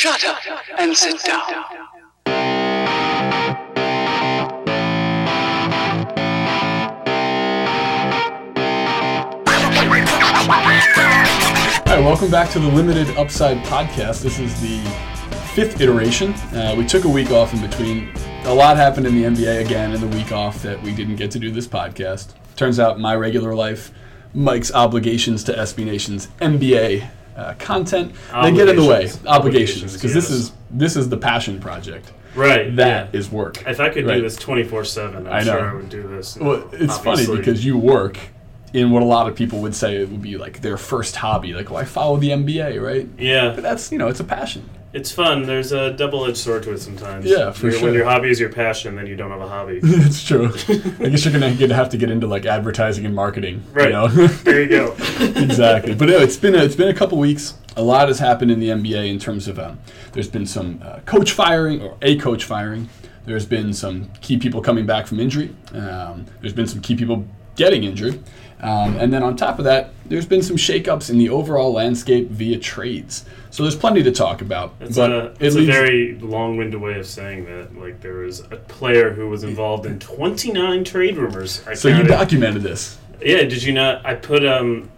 [0.00, 0.38] Shut up
[0.78, 1.42] and sit down.
[11.84, 14.22] Right, welcome back to the Limited Upside podcast.
[14.22, 14.80] This is the
[15.54, 16.32] fifth iteration.
[16.32, 18.10] Uh, we took a week off in between.
[18.44, 21.30] A lot happened in the NBA again in the week off that we didn't get
[21.32, 22.32] to do this podcast.
[22.56, 23.92] Turns out my regular life,
[24.32, 27.06] Mike's obligations to SB Nation's NBA
[27.36, 29.10] uh, content, they get in the way.
[29.26, 29.94] Obligations.
[29.94, 32.12] Because this is this is the passion project.
[32.34, 32.74] Right.
[32.76, 33.18] That yeah.
[33.18, 33.62] is work.
[33.66, 34.16] If I could Right.
[34.16, 35.44] do this 24 7, I'm I know.
[35.44, 36.36] sure I would do this.
[36.36, 38.18] Well, it's funny because you work
[38.72, 41.52] in what a lot of people would say it would be like their first hobby.
[41.54, 43.08] Like, well, I follow the NBA, right?
[43.18, 43.52] Yeah.
[43.52, 44.68] But that's you know, it's a passion.
[44.92, 45.44] It's fun.
[45.44, 47.24] There's a double edged sword to it sometimes.
[47.24, 47.84] Yeah, for Your- sure.
[47.84, 49.80] When your hobby is your passion, then you don't have a hobby.
[50.10, 50.46] It's true.
[50.48, 53.62] I guess you're gonna get, have to get into like advertising and marketing.
[53.72, 53.86] Right.
[53.86, 54.08] You know?
[54.44, 54.92] there you go.
[55.20, 55.94] exactly.
[55.94, 57.54] But no, it's been a, it's been a couple weeks.
[57.76, 59.78] A lot has happened in the NBA in terms of um,
[60.12, 62.88] there's been some uh, coach firing or a coach firing.
[63.26, 65.54] There's been some key people coming back from injury.
[65.72, 68.22] Um, there's been some key people getting injured.
[68.62, 72.28] Um, and then on top of that, there's been some shakeups in the overall landscape
[72.28, 73.24] via trades.
[73.50, 74.74] So there's plenty to talk about.
[74.80, 77.76] It's but a, it it's a very long winded way of saying that.
[77.76, 81.66] Like, there was a player who was involved in 29 trade rumors.
[81.66, 82.98] I so you documented this.
[83.20, 84.04] Yeah, did you not?
[84.04, 84.90] I put um,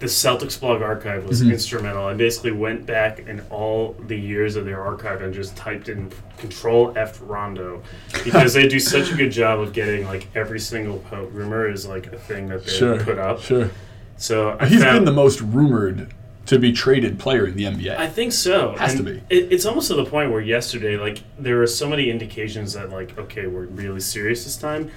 [0.00, 1.52] the Celtics blog archive was Mhm.
[1.52, 2.04] instrumental.
[2.06, 6.10] I basically went back in all the years of their archive and just typed in
[6.38, 7.82] Control F Rondo
[8.24, 11.86] because they do such a good job of getting like every single po- rumor is
[11.86, 12.98] like a thing that they Sure.
[12.98, 13.42] put up.
[13.42, 13.70] Sure.
[14.16, 16.08] So I He's found, been the most rumored
[16.46, 17.94] to be traded player in the NBA.
[17.98, 18.74] I think so.
[18.78, 19.22] Has And to be.
[19.28, 22.90] It, it's almost to the point where yesterday, like, there were so many indications that,
[22.90, 24.90] like, okay, we're really serious this time.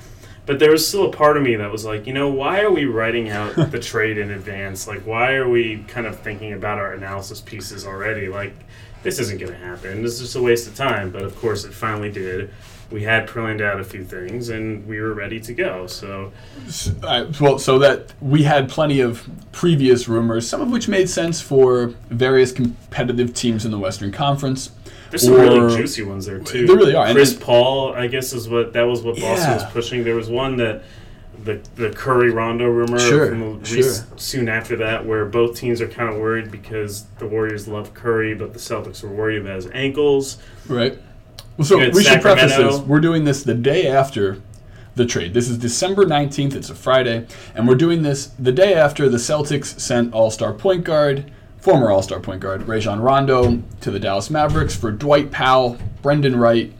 [0.45, 2.71] But there was still a part of me that was like, you know, why are
[2.71, 4.87] we writing out the trade in advance?
[4.87, 8.27] Like, why are we kind of thinking about our analysis pieces already?
[8.27, 8.53] Like,
[9.03, 10.01] this isn't going to happen.
[10.01, 11.11] This is just a waste of time.
[11.11, 12.53] But of course, it finally did.
[12.91, 15.87] We had planned out a few things, and we were ready to go.
[15.87, 16.31] So,
[17.01, 21.41] Uh, well, so that we had plenty of previous rumors, some of which made sense
[21.41, 24.71] for various competitive teams in the Western Conference.
[25.13, 26.65] There's some Or- really juicy ones there too.
[26.65, 29.53] There really are, Chris Paul, I guess, is what that was what Boston Yeah.
[29.53, 30.03] was pushing.
[30.03, 30.81] There was one that
[31.45, 33.91] the the Curry Rondo rumor Sure, from sure.
[34.15, 38.33] soon after that, where both teams are kind of worried because the Warriors love Curry,
[38.33, 40.37] but the Celtics were worried about his ankles.
[40.67, 40.97] Right.
[41.57, 42.79] Well, so we should preface this.
[42.79, 44.37] We're doing this the day after
[44.95, 45.35] the trade.
[45.35, 46.55] This is December 19th.
[46.55, 47.27] It's a Friday.
[47.53, 51.25] And we're doing this the day after the Celtics sent All Star point guard,
[51.63, 56.35] former All Star point guard, Rajon Rondo, to the Dallas Mavericks for Dwight Powell, Brandan
[56.35, 56.73] Wright,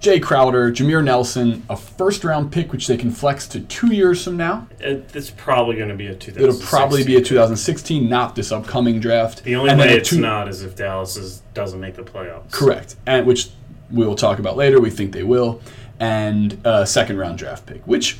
[0.00, 4.24] Jae Crowder, Jameer Nelson, a first round pick, which they can flex to two years
[4.24, 4.66] from now.
[4.80, 6.42] It, it's probably going to be a 2016.
[6.48, 9.44] It'll probably be a 2016, not this upcoming draft.
[9.44, 12.50] The only And way it's two- not is if Dallas is, doesn't make the playoffs.
[12.50, 13.50] Correct, and which
[13.90, 14.80] we will talk about later.
[14.80, 15.60] We think they will,
[16.00, 18.16] and a second round draft pick, which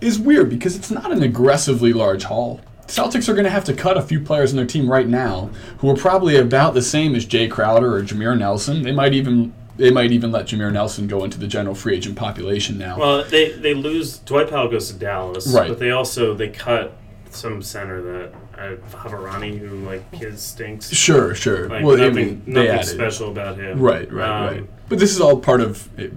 [0.00, 2.60] is weird because it's not an aggressively large haul.
[2.90, 5.50] Celtics are going to have to cut a few players in their team right now
[5.78, 8.82] who are probably about the same as Jae Crowder or Jameer Nelson.
[8.82, 12.16] They might even they might even let Jameer Nelson go into the general free agent
[12.16, 12.98] population now.
[12.98, 14.18] Well, they they lose.
[14.18, 15.68] Dwight Powell goes to Dallas, Right.
[15.68, 16.96] But they also they cut
[17.30, 20.90] some center that uh, Havarani, who like his stinks.
[20.92, 21.68] sure, sure.
[21.68, 22.86] Like well, I nothing, mean, they nothing added.
[22.86, 23.80] special about him.
[23.80, 24.70] Right, right, Um, right.
[24.88, 25.88] But this is all part of.
[25.98, 26.12] It.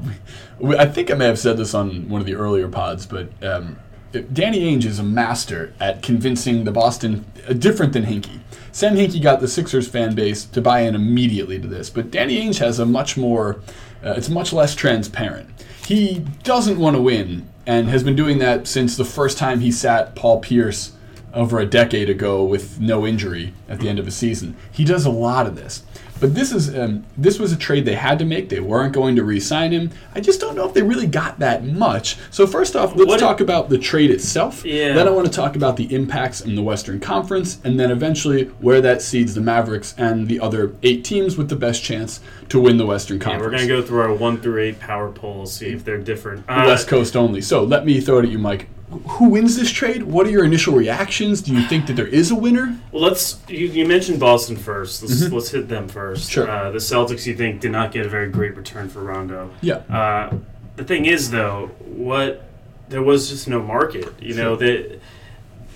[0.78, 3.78] I think I may have said this on one of the earlier pods, but um,
[4.22, 8.40] Danny Ainge is a master at convincing the Boston, uh, different than Hinkie.
[8.72, 12.40] Sam Hinkie got the Sixers fan base to buy in immediately to this, but Danny
[12.40, 13.62] Ainge has a much more.
[14.04, 15.50] Uh, it's much less transparent.
[15.86, 19.72] He doesn't want to win, and has been doing that since the first time he
[19.72, 20.94] sat Paul Pierce
[21.34, 24.56] over a decade ago with no injury at the end of a season.
[24.72, 25.84] He does a lot of this.
[26.24, 28.48] But this is um, this was a trade they had to make.
[28.48, 29.90] They weren't going to re-sign him.
[30.16, 32.16] I just don't know if they really got that much.
[32.32, 34.64] So first off, let's What- talk about the trade itself.
[34.64, 34.94] Yeah.
[34.94, 38.46] Then I want to talk about the impacts in the Western Conference, and then eventually
[38.62, 42.58] where that seeds the Mavericks and the other eight teams with the best chance to
[42.58, 43.52] win the Western Yeah, Conference.
[43.52, 46.46] we're gonna go through our one through eight power polls, see if they're different.
[46.48, 47.42] Uh, West Coast only.
[47.42, 48.70] So let me throw it at you, Mike.
[49.00, 50.04] Who wins this trade?
[50.04, 51.42] What are your initial reactions?
[51.42, 52.78] Do you think that there is a winner?
[52.92, 53.40] Well, let's.
[53.48, 56.30] You, you mentioned Boston 1st let Let's, let's hit them first.
[56.30, 56.32] Mm-hmm.
[56.32, 56.50] Sure.
[56.50, 59.52] Uh, the Celtics, you think, did not get a very great return for Rondo.
[59.62, 59.76] Yeah.
[59.90, 60.38] Uh,
[60.76, 62.50] the thing is, though, what
[62.90, 64.14] there was just no market.
[64.22, 65.00] You know the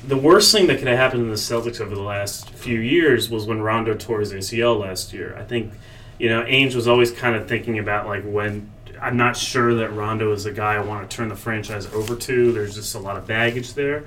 [0.08, 3.30] the worst thing that could have happened in the Celtics over the last few years
[3.30, 5.36] was when Rondo tore his ACL last year.
[5.38, 5.74] I think
[6.20, 8.72] you know Ainge was always kind of thinking about like when.
[9.02, 12.16] I'm not sure that Rondo is a guy I want to turn the franchise over
[12.16, 12.52] to.
[12.52, 14.06] There's just a lot of baggage there.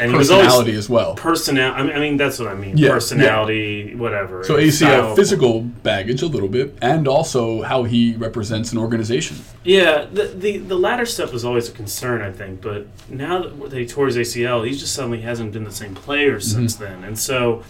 [0.00, 1.14] and Personality as well.
[1.16, 1.72] personal.
[1.72, 2.78] I mean, I mean, that's what I mean.
[2.78, 4.42] Yeah, Personality, whatever.
[4.44, 9.36] So ACL physical baggage a little bit, and also how he represents an organization.
[9.64, 12.62] Yeah, the, the the latter stuff was always a concern, I think.
[12.62, 16.38] But now that he tore his ACL, he just suddenly hasn't been the same player
[16.38, 16.40] mm-hmm.
[16.40, 17.04] since then.
[17.04, 17.62] And so,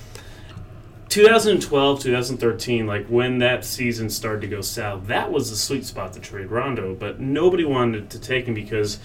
[1.12, 6.14] 2012, 2013, like when that season started to go south, that was the sweet spot
[6.14, 6.94] to trade Rondo.
[6.94, 8.99] But nobody wanted to take him because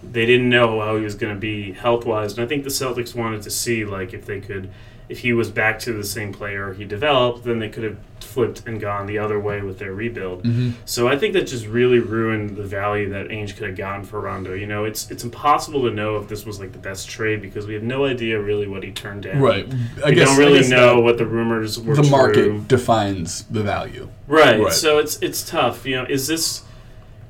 [0.00, 2.34] they didn't know how he was going to be health wise.
[2.34, 4.70] And I think the Celtics wanted to see like if they could,
[5.08, 8.62] if he was back to the same player he developed, then they could have flipped
[8.66, 10.42] and gone the other way with their rebuild.
[10.44, 10.70] Mm-hmm.
[10.84, 14.20] So I think that just really ruined the value that Ainge could have gotten for
[14.20, 14.52] Rondo.
[14.52, 17.66] You know, it's it's impossible to know if this was like the best trade because
[17.66, 19.40] we have no idea really what he turned down.
[19.40, 19.66] Right.
[20.04, 21.94] I We guess don't really guess know what the rumors were.
[21.96, 22.10] the true.
[22.10, 24.10] market defines the value.
[24.26, 24.60] Right.
[24.60, 24.72] Right.
[24.72, 25.86] So it's it's tough.
[25.86, 26.64] You know, is this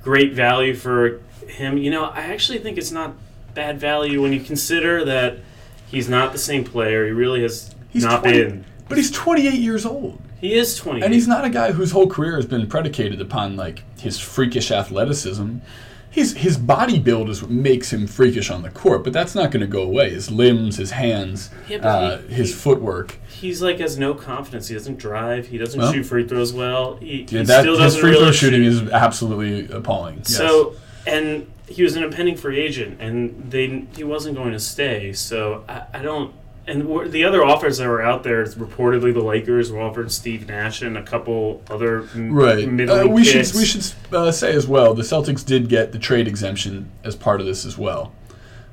[0.03, 1.79] great value for him?
[1.79, 3.15] You know, I actually think it's not
[3.55, 5.39] bad value when you consider that
[5.91, 7.05] he's not the same player.
[7.07, 8.65] He really has He's not 20 been.
[8.89, 10.21] But he's 28 years old.
[10.41, 11.03] He is twenty.
[11.03, 14.71] And he's not a guy whose whole career has been predicated upon like his freakish
[14.71, 15.57] athleticism.
[16.11, 19.51] His his body build is what makes him freakish on the court, but that's not
[19.51, 20.11] going to go away.
[20.11, 23.17] His limbs, his hands, Yeah, uh, he- his he- footwork.
[23.29, 24.69] He's like has no confidence.
[24.69, 25.49] He doesn't drive.
[25.49, 26.97] He doesn't Well, shoot free throws well.
[26.99, 28.85] He, Yeah, he that still his doesn't free throw really shooting shoot.
[28.85, 30.19] is absolutely appalling.
[30.19, 30.37] Yes.
[30.37, 30.77] So,
[31.07, 35.13] and he was an impending free agent, and they he wasn't going to stay.
[35.13, 36.35] So I, I don't.
[36.67, 40.83] And the other offers that were out there, reportedly the Lakers were offered Steve Nash
[40.83, 42.63] and a couple other Right.
[42.91, 44.93] Uh, we should we should uh, say as well.
[44.93, 48.13] The Celtics did get the trade exemption as part of this as well.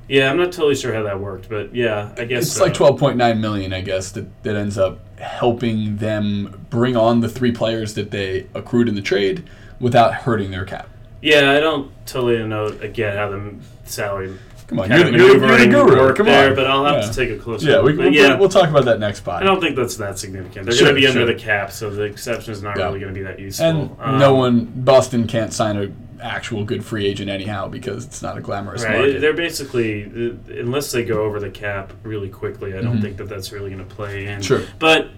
[0.10, 2.66] Yeah, I'm not totally sure how that worked, but yeah, I guess It's so.
[2.66, 7.22] like twelve point nine million, I guess, that, that ends up helping them bring on
[7.22, 9.48] the three players that they accrued in the trade
[9.80, 10.90] without hurting their cap.
[11.26, 13.56] Yeah, I don't totally know again how the
[13.86, 14.38] salary
[14.68, 16.14] Come on, you're, you're, the- you're the guru.
[16.16, 16.56] Come there, on.
[16.56, 17.10] but I'll have yeah.
[17.10, 17.86] to take a closer Yeah, look.
[17.86, 19.44] We, we'll, yeah, we'll talk about that next pod.
[19.44, 20.66] I don't think that's that significant.
[20.66, 22.86] They're Sure, going to be under the cap, so the exception is not Yeah.
[22.86, 23.66] really going to be that useful.
[23.68, 25.92] and Um, no one, Boston can't sign a
[26.24, 29.22] actual good free agent anyhow because it's not a glamorous Right, market.
[29.22, 32.76] they're basically uh, unless they go over the cap really quickly.
[32.76, 33.02] I don't Mhm.
[33.02, 34.42] think that that's really going to play in.
[34.42, 34.62] Sure.
[34.80, 35.10] but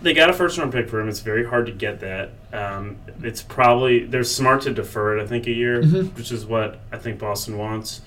[0.00, 1.08] they got a first round pick for him.
[1.08, 2.30] It's very hard to get that.
[2.54, 5.22] Um, it's probably they're smart to defer it.
[5.22, 6.16] I think a year, Mhm.
[6.16, 8.00] which is what I think Boston wants.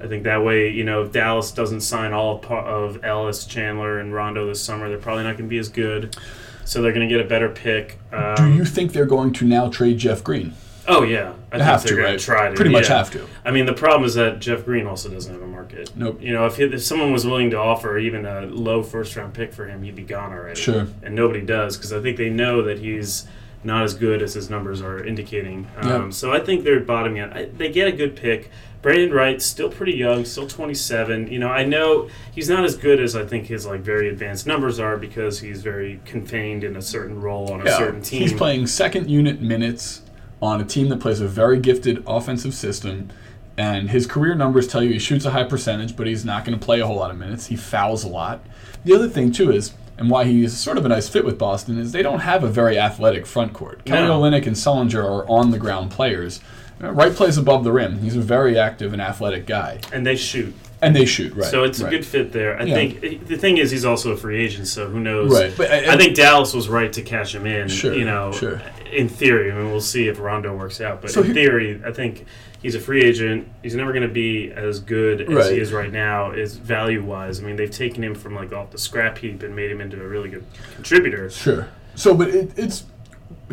[0.00, 4.12] I think that way, you know, if Dallas doesn't sign all of Ellis, Chandler, and
[4.12, 6.16] Rondo this summer, they're probably not going to be as good.
[6.64, 7.98] So they're going to get a better pick.
[8.12, 10.54] Um, Do you think they're going to now trade Jeff Green?
[10.88, 12.18] Oh yeah, I They have they're to, right?
[12.18, 12.96] Try to Pretty much yeah.
[12.98, 13.24] have to.
[13.44, 15.92] I mean, the problem is that Jeff Green also doesn't have a market.
[15.94, 16.18] Nope.
[16.20, 19.32] You know, if, he, if someone was willing to offer even a low first round
[19.34, 20.60] pick for him, he'd be gone already.
[20.60, 20.88] Sure.
[21.04, 23.26] And nobody does because I think they know that he's
[23.64, 25.68] not as good as his numbers are indicating.
[25.76, 26.12] Um, Yep.
[26.12, 27.36] So I think they're bottoming out.
[27.36, 28.50] I, they get a good pick.
[28.82, 31.28] Brandan Wright, still pretty young, still 27.
[31.30, 34.44] You know, I know he's not as good as I think his like very advanced
[34.46, 38.22] numbers are because he's very contained in a certain role on a certain team.
[38.22, 40.02] He's playing second unit minutes
[40.40, 43.10] on a team that plays a very gifted offensive system.
[43.56, 46.58] And his career numbers tell you he shoots a high percentage, but he's not going
[46.58, 47.46] to play a whole lot of minutes.
[47.46, 48.44] He fouls a lot.
[48.84, 51.78] The other thing, too, is, and why he's sort of a nice fit with Boston,
[51.78, 53.84] is they don't have a very athletic front court.
[53.84, 54.20] Kelly No.
[54.20, 56.40] Olynyk and Sullinger are on the ground players.
[56.82, 57.98] Uh, Wright plays above the rim.
[58.00, 59.80] He's a very active and athletic guy.
[59.92, 60.54] and they shoot.
[60.82, 61.48] And they shoot, right.
[61.48, 61.92] So it's right.
[61.92, 62.58] a good fit there.
[62.58, 62.74] I Yeah.
[62.74, 65.32] think the thing is he's also a free agent, so who knows?
[65.32, 65.52] Right.
[65.56, 67.68] But, uh, I think Dallas was right to cash him in.
[67.68, 68.60] Sure, You know, sure.
[68.92, 71.00] in theory, I mean, we'll see if Rondo works out.
[71.00, 72.26] But So in theory, I think
[72.60, 73.46] he's a free agent.
[73.62, 75.52] He's never going to be as good as Right.
[75.52, 77.40] he is right now, is value wise.
[77.40, 80.02] I mean, they've taken him from like off the scrap heap and made him into
[80.02, 81.30] a really good contributor.
[81.30, 81.68] Sure.
[81.94, 82.84] So, but it, it's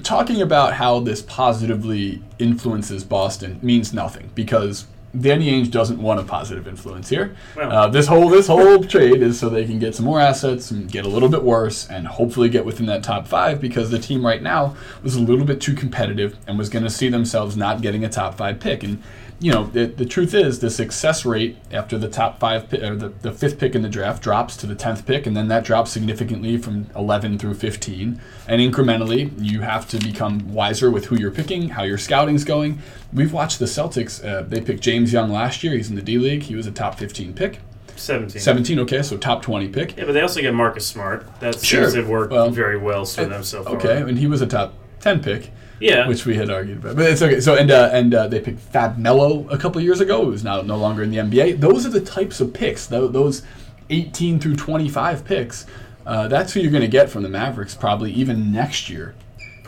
[0.02, 4.86] talking about how this positively influences Boston means nothing because
[5.20, 7.36] Danny Ainge doesn't want a positive influence here.
[7.56, 10.72] Well- uh, this whole this whole trade is so they can get some more assets
[10.72, 14.00] and get a little bit worse and hopefully get within that top five because the
[14.00, 17.58] team right now was a little bit too competitive and was going to see themselves
[17.58, 19.02] not getting a top five pick and.
[19.42, 22.96] You know, the, the truth is the success rate after the top five, pi- or
[22.96, 25.64] the, the fifth pick in the draft drops to the tenth pick, and then that
[25.64, 28.20] drops significantly from 11 through 15.
[28.50, 32.80] And incrementally, you have to become wiser with who you're picking, how your scouting's going.
[33.14, 34.22] We've watched the Celtics.
[34.26, 35.74] Uh, they picked James Young last year.
[35.74, 36.44] He's in the D League.
[36.44, 37.60] He was a top 15 pick.
[37.96, 38.42] 17.
[38.42, 39.96] 17, okay, so top 20 pick.
[39.98, 41.28] Yeah, but they also get Marcus Smart.
[41.40, 41.90] That seems Sure.
[41.92, 43.76] to have worked Well, very well for them so far.
[43.76, 45.52] Okay, and he was a top 10 pick.
[45.80, 46.08] Yeah.
[46.08, 46.96] which we had argued about.
[46.96, 47.40] But it's okay.
[47.42, 50.62] So and uh, and uh, they picked Fab Melo a couple years ago, who's now
[50.62, 51.60] no longer in the NBA.
[51.60, 52.88] Those are the types of picks.
[52.88, 53.44] tho- Those
[53.90, 55.66] 18 through 25 picks.
[56.06, 59.14] Uh, that's who you're going to get from the Mavericks probably even next year.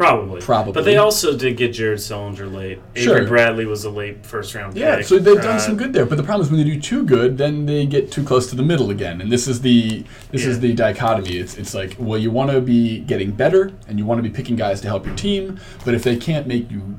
[0.01, 0.41] Probably.
[0.41, 0.73] Probably.
[0.73, 2.79] But they also did get Jared Sullinger late.
[2.95, 3.17] Sure.
[3.17, 4.81] Avery Bradley was a late first round pick.
[4.81, 6.05] Yeah, so they've done Uh, some good there.
[6.07, 8.55] But the problem is when they do too good, then they get too close to
[8.55, 9.21] the middle again.
[9.21, 11.37] And this is the this is the dichotomy.
[11.37, 14.29] It's it's like well, you want to be getting better and you want to be
[14.29, 16.97] picking guys to help your team, but if they can't make you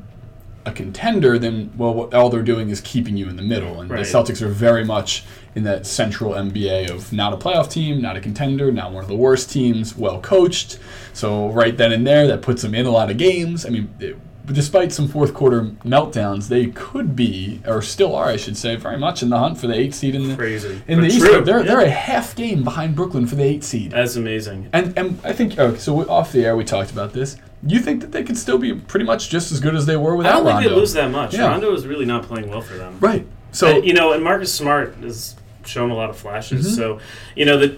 [0.64, 3.80] a contender, then well, what, all they're doing is keeping you in the middle.
[3.80, 4.04] And Right.
[4.04, 8.16] the Celtics are very much in that central MBA of not a playoff team, not
[8.16, 10.78] a contender, not one of the worst teams, well coached.
[11.12, 13.66] So right then and there, that puts them in a lot of games.
[13.66, 13.92] I mean.
[14.00, 14.16] It,
[14.46, 18.98] despite some fourth quarter meltdowns, they could be, or still are, I should say, very
[18.98, 20.82] much in the hunt for the eight seed in the Crazy.
[20.88, 21.44] in the But East.
[21.44, 21.62] They're yeah.
[21.62, 23.92] they're a half game behind Brooklyn for the eight seed.
[23.92, 24.68] That's amazing.
[24.72, 27.36] And and I think okay, so we, off the air we talked about this.
[27.64, 30.16] You think that they could still be pretty much just as good as they were
[30.16, 30.48] without Rondo?
[30.50, 30.74] I don't think Rondo?
[30.74, 31.34] they lose that much.
[31.34, 31.48] Yeah.
[31.48, 32.98] Rondo is really not playing well for them.
[33.00, 33.26] Right.
[33.52, 36.66] So you know, and Marcus Smart has shown a lot of flashes.
[36.66, 36.74] Mm-hmm.
[36.76, 37.00] So,
[37.36, 37.76] you know, the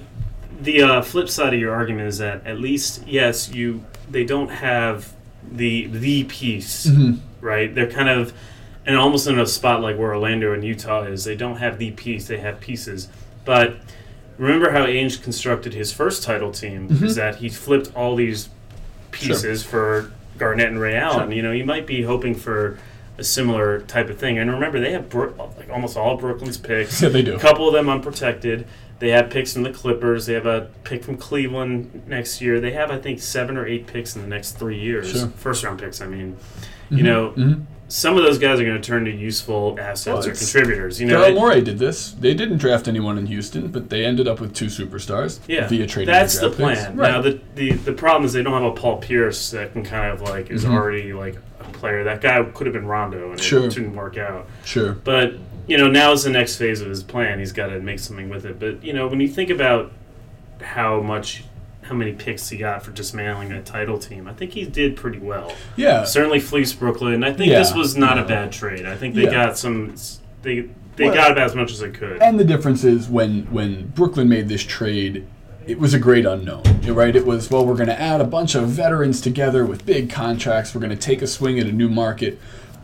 [0.60, 4.48] the uh, flip side of your argument is that at least yes, you they don't
[4.50, 5.12] have
[5.50, 7.18] the the piece, Mhm.
[7.42, 7.74] right?
[7.74, 8.32] They're kind of
[8.86, 11.24] and almost in a spot like where Orlando and Utah is.
[11.24, 13.08] They don't have the piece; they have pieces.
[13.44, 13.76] But
[14.38, 17.04] remember how Ainge constructed his first title team Mm-hmm.
[17.04, 18.48] is that he flipped all these
[19.14, 21.28] pieces for Garnett and Ray Allen.
[21.28, 21.32] Sure.
[21.32, 22.78] You know, you might be hoping for
[23.16, 24.38] a similar type of thing.
[24.38, 27.00] And remember, they have Brook like almost all of Brooklyn's picks.
[27.00, 27.34] Yeah, they do.
[27.36, 28.66] A couple of them unprotected.
[28.98, 30.26] They have picks from the Clippers.
[30.26, 32.60] They have a pick from Cleveland next year.
[32.60, 35.12] They have, I think, seven or eight picks in the next three years.
[35.12, 35.28] Sure.
[35.28, 36.36] First round picks, I mean.
[36.90, 37.64] You know, mhm.
[37.94, 41.00] Some of those guys are going to turn to useful assets Well, or contributors.
[41.00, 42.10] You know, Daryl Morey did this.
[42.10, 45.86] They didn't draft anyone in Houston, but they ended up with two superstars Yeah, via
[45.86, 46.12] trading.
[46.12, 46.96] that's the plan.
[46.96, 47.12] Right.
[47.12, 50.10] Now the, the the problem is they don't have a Paul Pierce that can kind
[50.12, 50.72] of like is Mhm.
[50.74, 52.02] already like a player.
[52.02, 53.66] That guy could have been Rondo and Sure.
[53.66, 54.48] it didn't work out.
[54.64, 54.94] sure.
[55.04, 55.34] But
[55.68, 57.38] you know now is the next phase of his plan.
[57.38, 58.58] He's got to make something with it.
[58.58, 59.92] But you know when you think about
[60.60, 61.44] how much
[61.84, 65.18] how many picks he got for dismantling a title team, I think he did pretty
[65.18, 65.52] well.
[65.76, 66.04] Yeah.
[66.04, 67.22] Certainly fleeced Brooklyn.
[67.22, 67.58] I think Yeah.
[67.58, 68.86] this was not a bad trade.
[68.86, 69.30] I think they Yeah.
[69.30, 69.94] got some.
[70.42, 72.22] They they Well- got about as much as they could.
[72.22, 75.24] And the difference is when when Brooklyn made this trade,
[75.66, 77.14] it was a great unknown, right?
[77.16, 80.74] It was well, we're going to add a bunch of veterans together with big contracts.
[80.74, 82.38] We're going to take a swing at a new market,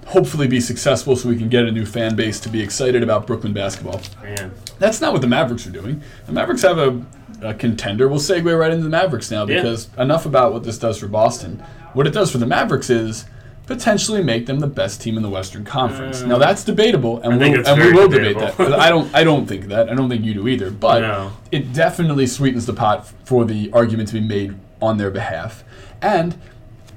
[0.06, 3.26] hopefully be successful, so we can get a new fan base to be excited about
[3.26, 4.00] Brooklyn basketball.
[4.22, 6.00] Man, That's not what the Mavericks are doing.
[6.26, 7.00] The Mavericks have a,
[7.42, 8.08] a contender.
[8.08, 9.56] We'll segue right into the Mavericks now Yeah.
[9.62, 11.62] because enough about what this does for Boston.
[11.92, 13.24] What it does for the Mavericks is
[13.66, 16.22] potentially make them the best team in the Western Conference.
[16.22, 18.70] Uh, now that's debatable, and, we'll, and we will debate debatable.
[18.70, 18.80] that.
[18.80, 19.14] I don't.
[19.14, 19.88] I don't think that.
[19.88, 20.70] I don't think you do either.
[20.70, 21.32] But No.
[21.52, 25.62] it definitely sweetens the pot for the argument to be made on their behalf,
[26.02, 26.36] and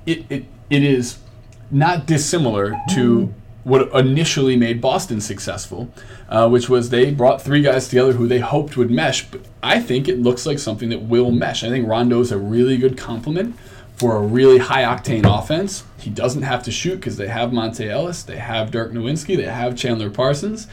[0.06, 1.18] it it, it is
[1.70, 3.34] not dissimilar to
[3.64, 5.92] what initially made Boston successful,
[6.30, 9.26] uh, which was they brought three guys together who they hoped would mesh.
[9.26, 11.64] But I think it looks like something that will mesh.
[11.64, 13.56] I think Rondo is a really good complement
[13.96, 15.84] for a really high octane offense.
[15.98, 19.44] He doesn't have to shoot because they have Monta Ellis, they have Dirk Nowitzki, they
[19.44, 20.68] have Chandler Parsons.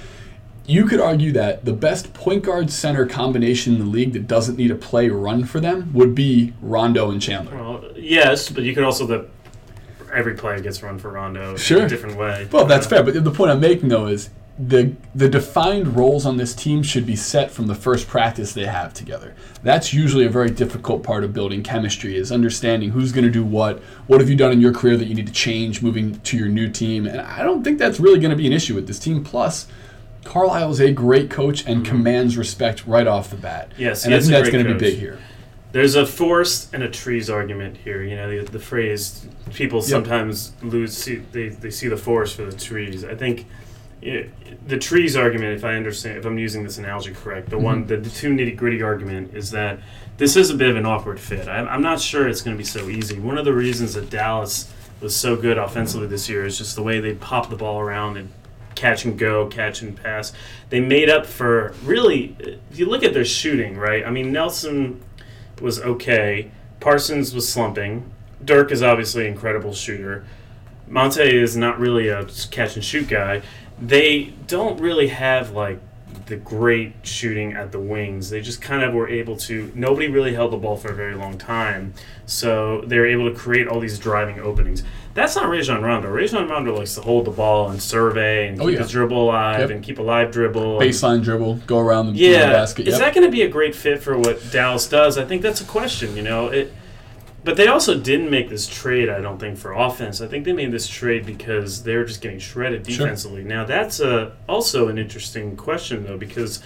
[0.66, 4.56] You could argue that the best point guard center combination in the league that doesn't
[4.56, 7.56] need a play run for them would be Rondo and Chandler.
[7.56, 9.28] well, yes, but you could also the
[10.14, 11.84] every play gets run for Rondo in Sure.
[11.84, 12.48] a different way.
[12.50, 16.26] Well, that's Uh, fair, but the point I'm making though is the the defined roles
[16.26, 19.32] on this team should be set from the first practice they have together.
[19.62, 23.42] That's usually a very difficult part of building chemistry is understanding who's going to do
[23.42, 23.80] what.
[24.06, 26.48] What have you done in your career that you need to change moving to your
[26.48, 27.06] new team?
[27.06, 29.24] And I don't think that's really going to be an issue with this team.
[29.24, 29.66] Plus,
[30.24, 33.70] Carlisle is a great coach and commands respect right off the bat.
[33.70, 33.82] Mm-hmm.
[33.82, 35.18] Yes, and I think that's going to be big here.
[35.72, 38.02] There's a forest and a trees argument here.
[38.02, 42.44] You know, the, the phrase people sometimes lose see, they they see the forest for
[42.44, 43.04] the trees.
[43.04, 43.46] I think
[44.02, 44.30] it,
[44.66, 47.88] the trees argument, if I understand, if I'm using this analogy correct, the one mm-hmm.
[47.88, 49.80] the, the two nitty gritty argument is that
[50.16, 51.48] this is a bit of an awkward fit.
[51.48, 53.18] I'm, I'm not sure it's going to be so easy.
[53.18, 56.82] One of the reasons that Dallas was so good offensively this year is just the
[56.82, 58.30] way they pop the ball around and
[58.74, 60.32] catch and go, catch and pass.
[60.70, 62.36] They made up for really.
[62.70, 64.04] If you look at their shooting, right?
[64.06, 65.00] I mean, Nelson
[65.60, 66.50] was okay.
[66.80, 68.10] Parsons was slumping.
[68.44, 70.24] Dirk is obviously an incredible shooter.
[70.88, 73.42] Monta is not really a catch and shoot guy.
[73.80, 75.78] They don't really have like
[76.26, 78.30] the great shooting at the wings.
[78.30, 79.70] They just kind of were able to.
[79.74, 81.94] Nobody really held the ball for a very long time,
[82.26, 84.82] so they were able to create all these driving openings.
[85.20, 86.08] That's not Rajon Rondo.
[86.08, 88.80] Rajon Rondo likes to hold the ball and survey and Oh, keep yeah.
[88.82, 89.70] his dribble alive Yep.
[89.70, 90.80] and keep a live dribble.
[90.80, 92.88] and- Baseline dribble, go around the, the yeah, basket.
[92.88, 95.18] is that going to be a great fit for what Dallas does?
[95.18, 96.16] I think that's a question.
[96.16, 96.72] You know, it.
[97.44, 99.08] But they also didn't make this trade.
[99.08, 100.20] I don't think for offense.
[100.22, 102.98] I think they made this trade because they're just getting shredded Sure.
[103.06, 103.44] defensively.
[103.44, 106.62] Now that's a, also an interesting question though because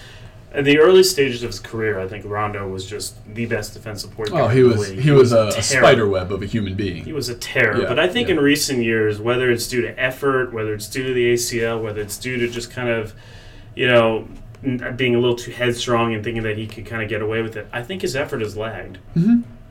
[0.54, 4.12] in the early stages of his career, I think Rondo was just the best defensive
[4.12, 4.42] point guard.
[4.44, 5.00] Oh, he was league.
[5.00, 5.62] he was a, a terror.
[5.62, 7.04] spider web of a human being.
[7.04, 7.82] He was a terror.
[7.82, 8.34] Yeah, but I think yeah.
[8.34, 12.00] in recent years, whether it's due to effort, whether it's due to the ACL, whether
[12.00, 13.14] it's due to just kind of,
[13.74, 14.28] you know,
[14.96, 17.56] being a little too headstrong and thinking that he could kind of get away with
[17.56, 18.98] it, I think his effort has lagged.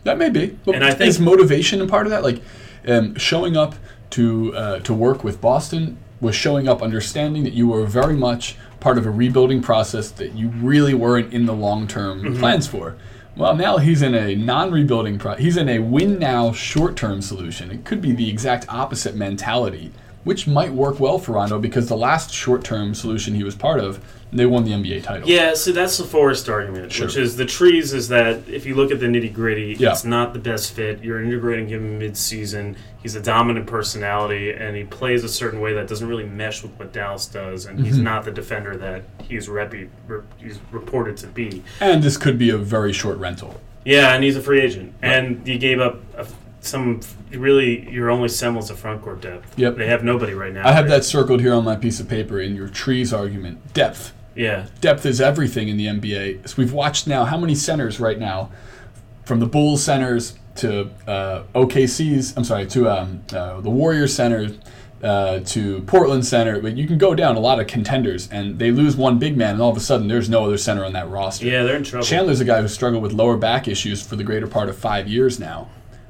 [0.03, 0.57] That may be.
[0.65, 2.23] But And I think- is motivation a part of that?
[2.23, 2.41] Like
[2.87, 3.75] um, showing up
[4.11, 8.57] to uh, to work with Boston was showing up understanding that you were very much
[8.83, 12.39] part of a rebuilding process that you really weren't in the long term Mm-hmm.
[12.39, 12.95] plans for.
[13.35, 15.35] Well, now he's in a non-rebuilding pro.
[15.35, 17.71] He's in a win now short-term solution.
[17.71, 19.91] It could be the exact opposite mentality,
[20.23, 23.99] which might work well for Rondo because the last short-term solution he was part of,
[24.31, 25.27] they won the NBA title.
[25.29, 27.05] Yeah, so that's the Forest argument, Sure.
[27.05, 29.91] which is the trees is that if you look at the nitty gritty, Yeah.
[29.91, 31.03] it's not the best fit.
[31.03, 32.75] You're integrating him mid season.
[33.01, 36.71] He's a dominant personality, and he plays a certain way that doesn't really mesh with
[36.79, 37.85] what Dallas does, and Mm-hmm.
[37.85, 41.61] he's not the defender that he's, repu- re- he's reported to be.
[41.79, 43.59] And this could be a very short rental.
[43.85, 46.25] Yeah, and he's a free agent, and you gave up a,
[46.63, 47.01] some
[47.31, 49.57] really your only semblance of front court depth.
[49.57, 49.77] Yep.
[49.77, 50.67] they have nobody right now.
[50.67, 50.91] I have right?
[50.91, 53.73] that circled here on my piece of paper in your trees argument.
[53.73, 54.13] Depth.
[54.35, 56.49] Yeah, Depth is everything in the NBA.
[56.49, 58.49] So we've watched now how many centers right now,
[59.25, 62.35] from the Bulls centers to uh, OKC's.
[62.35, 64.57] I'm sorry, to um, uh, the Warriors centers.
[65.03, 68.71] Uh, to Portland center, but you can go down a lot of contenders, and they
[68.71, 71.09] lose one big man, and all of a sudden there's no other center on that
[71.09, 71.45] roster.
[71.45, 72.05] yeah, they're in trouble.
[72.05, 75.09] Chandler's a guy who struggled with lower back issues for the greater part of five
[75.09, 75.67] years now.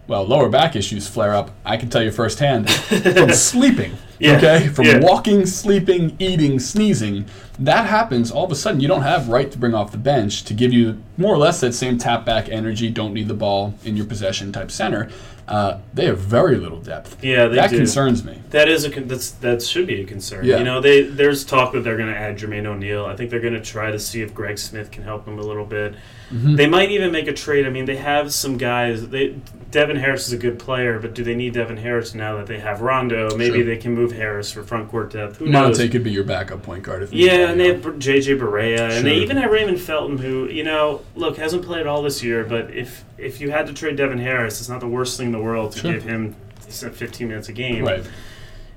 [0.07, 3.93] Well, lower back issues flare up, I can tell you firsthand, from sleeping.
[4.19, 4.67] Yeah, Okay?
[4.67, 4.99] From yeah.
[4.99, 7.25] walking, sleeping, eating, sneezing.
[7.59, 10.43] That happens, all of a sudden you don't have right to bring off the bench
[10.43, 13.75] to give you more or less that same tap back energy, don't need the ball
[13.85, 15.09] in your possession type center.
[15.47, 17.21] Uh, they have very little depth.
[17.23, 17.77] Yeah, they that do.
[17.77, 18.41] concerns me.
[18.51, 20.45] That is a con- that's that should be a concern.
[20.45, 20.57] Yeah.
[20.59, 23.05] You know, they there's talk that they're going to add Jermaine O'Neal.
[23.05, 25.41] I think they're going to try to see if Greg Smith can help them a
[25.41, 25.95] little bit.
[26.33, 26.55] Mm-hmm.
[26.55, 27.67] They might even make a trade.
[27.67, 29.07] I mean, they have some guys.
[29.09, 29.35] They
[29.69, 32.59] Devin Harris is a good player, but do they need Devin Harris now that they
[32.59, 33.35] have Rondo?
[33.35, 33.65] Maybe Sure.
[33.65, 35.37] they can move Harris for front court depth.
[35.37, 35.79] Who knows?
[35.79, 38.91] Monta could be your backup point guard if you Yeah, and they have JJ Barea,
[38.97, 42.43] and they even have Raymond Felton, who you know, look, hasn't played all this year.
[42.43, 45.31] But if if you had to trade Devin Harris, it's not the worst thing in
[45.33, 45.93] the world to Sure.
[45.93, 46.35] give him
[46.67, 47.83] 15 minutes a game.
[47.85, 48.03] Right.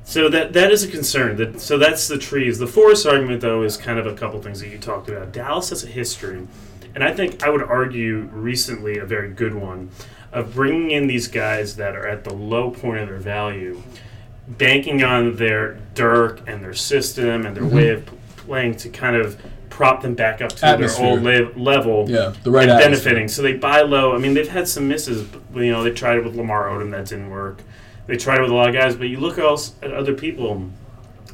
[0.05, 1.37] So that that is a concern.
[1.37, 2.59] That so that's the trees.
[2.59, 5.33] The forest argument, though, is kind of a couple things that you talked about.
[5.33, 6.47] Dallas has a history,
[6.97, 9.91] and I think I would argue recently a very good one
[10.33, 13.83] of bringing in these guys that are at the low point of their value,
[14.49, 18.07] banking on their Dirk and their system and their way of
[18.39, 21.21] playing to kind of prop them back up to Atmosphere.
[21.21, 23.13] their old le- level Yeah, the right and atmosphere.
[23.13, 23.29] benefiting.
[23.29, 24.15] So they buy low.
[24.15, 25.23] I mean, they've had some misses.
[25.53, 27.61] But, you know, they tried it with Lamar Odom, that didn't work.
[28.07, 30.71] They tried it with a lot of guys, but you look else at other people.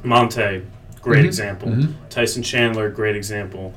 [0.02, 0.64] Monta,
[1.00, 1.68] great Mhm, example.
[1.68, 1.92] mhm.
[2.10, 3.74] Tyson Chandler, great example.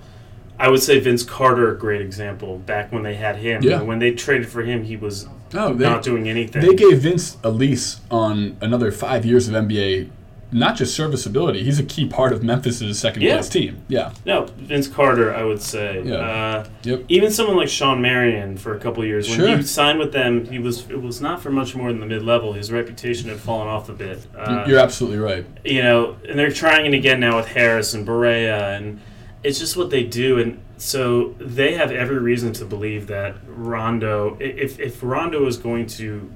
[0.60, 2.58] I would say Vince Carter, a great example.
[2.60, 3.82] Back when they had him, Yeah.
[3.82, 6.62] when they traded for him, he was Oh, they, not doing anything.
[6.62, 10.10] They gave Vince a lease on another five years of NBA,
[10.52, 11.64] not just serviceability.
[11.64, 13.36] He's a key part of Memphis's second Yeah.
[13.36, 13.78] place team.
[13.90, 14.12] Yeah.
[14.26, 16.02] no, Vince Carter, I would say.
[16.06, 16.16] Yeah.
[16.16, 17.04] Uh, Yep.
[17.10, 19.58] even someone like Shawn Marion for a couple of years when Sure.
[19.58, 22.24] he signed with them, he was it was not for much more than the mid
[22.24, 22.54] level.
[22.54, 24.20] His reputation had fallen off a bit.
[24.38, 25.46] Uh, You're absolutely right.
[25.66, 29.00] you know, and they're trying it again now with Harris and Barea, and
[29.46, 30.40] it's just what they do.
[30.40, 35.88] And so they have every reason to believe that Rondo, if if Rondo is going
[35.88, 36.32] to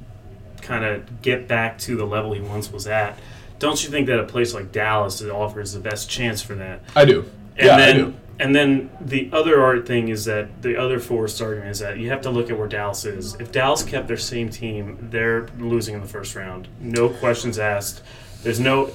[0.62, 3.18] kind of get back to the level he once was at,
[3.58, 6.82] don't you think that a place like Dallas offers the best chance for that?
[6.96, 7.22] I do.
[7.58, 8.14] And yeah, then, I do.
[8.40, 12.10] And then the other art thing is that the other forced argument is that you
[12.10, 13.36] have to look at where Dallas is.
[13.36, 16.68] If Dallas kept their same team, they're losing in the first round.
[16.80, 18.02] No questions asked.
[18.44, 18.92] There's no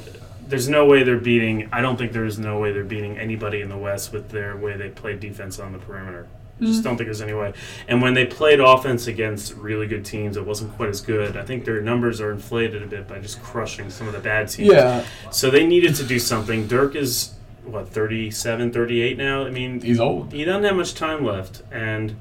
[0.47, 3.69] there's no way they're beating I don't think there's no way they're beating anybody in
[3.69, 6.27] the West with their way they play defense on the perimeter.
[6.61, 6.83] I just mm-hmm.
[6.85, 7.53] don't think there's any way.
[7.89, 11.37] And when they played offense against really good teams, it wasn't quite as good.
[11.37, 14.49] I think their numbers are inflated a bit by just crushing some of the bad
[14.49, 14.73] teams.
[14.73, 16.69] Yeah, So they needed to do something.
[16.69, 19.45] Dirk is what 37, 38 now.
[19.45, 20.33] I mean, he's old.
[20.33, 22.15] he doesn't have much time left, and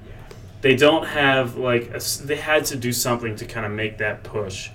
[0.62, 4.24] they don't have like a they had to do something to kind of make that
[4.24, 4.72] push,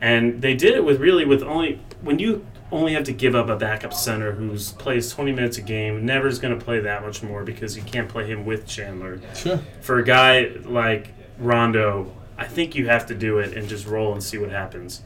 [0.00, 3.48] and they did it with really with only when you only have to give up
[3.48, 7.02] a backup center who's plays 20 minutes a game, never is going to play that
[7.02, 9.20] much more because you can't play him with Chandler.
[9.34, 9.60] Sure.
[9.82, 11.08] For a guy like
[11.38, 15.02] Rondo, I think you have to do it and just roll and see what happens.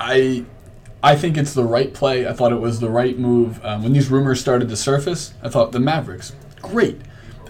[0.00, 0.46] I
[1.02, 2.28] I think it's the right play.
[2.28, 3.62] I thought it was the right move.
[3.64, 7.00] Um, when these rumors started to surface, I thought the Mavericks, great.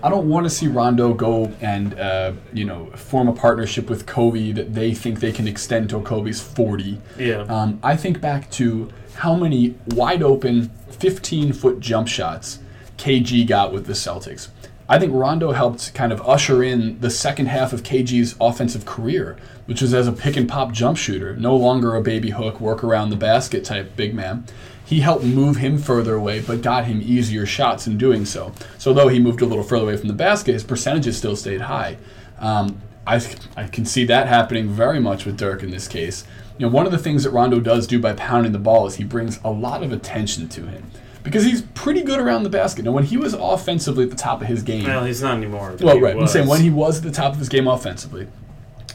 [0.03, 4.07] I don't want to see Rondo go and uh, you know form a partnership with
[4.07, 6.99] Kobe that they think they can extend till Kobe's 40.
[7.19, 7.43] Yeah.
[7.43, 12.59] Um, I think back to how many wide open 15 foot jump shots
[12.99, 14.49] KG got with the Celtics.
[14.89, 19.37] I think Rondo helped kind of usher in the second half of KG's offensive career,
[19.67, 22.85] which was as a pick and pop jump shooter, no longer a baby hook, work
[22.85, 24.45] around the basket type big man.
[24.85, 28.53] He helped move him further away, but got him easier shots in doing so.
[28.77, 31.63] So, though he moved a little further away from the basket, his percentages still stayed
[31.63, 31.97] high.
[32.39, 33.25] Um, I,
[33.57, 36.25] I can see that happening very much with Dirk in this case.
[36.63, 38.95] You know, one of the things that Rondo does do by pounding the ball is
[38.95, 40.93] he brings a lot of attention to him
[41.25, 42.85] because he's pretty good around the basket.
[42.85, 45.77] Now, when he was offensively at the top of his game, Well, he's not anymore.
[45.81, 46.17] well, right.
[46.17, 48.29] I'm saying when he was at the top of his game offensively,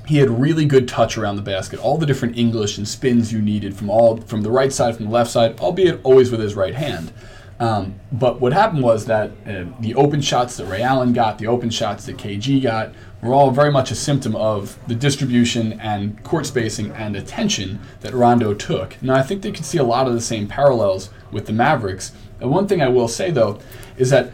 [0.05, 1.77] he had really good touch around the basket.
[1.81, 5.07] All the different English and spins you needed from all from the right side, from
[5.07, 7.11] the left side, albeit always with his right hand.
[7.59, 11.47] Um, but what happened was that uh, the open shots that Ray Allen got, the
[11.47, 16.23] open shots that KG got, were all very much a symptom of the distribution and
[16.23, 19.01] court spacing and attention that Rondo took.
[19.01, 22.11] Now, I think they could see a lot of the same parallels with the Mavericks.
[22.39, 23.59] And one thing I will say, though,
[23.97, 24.31] is that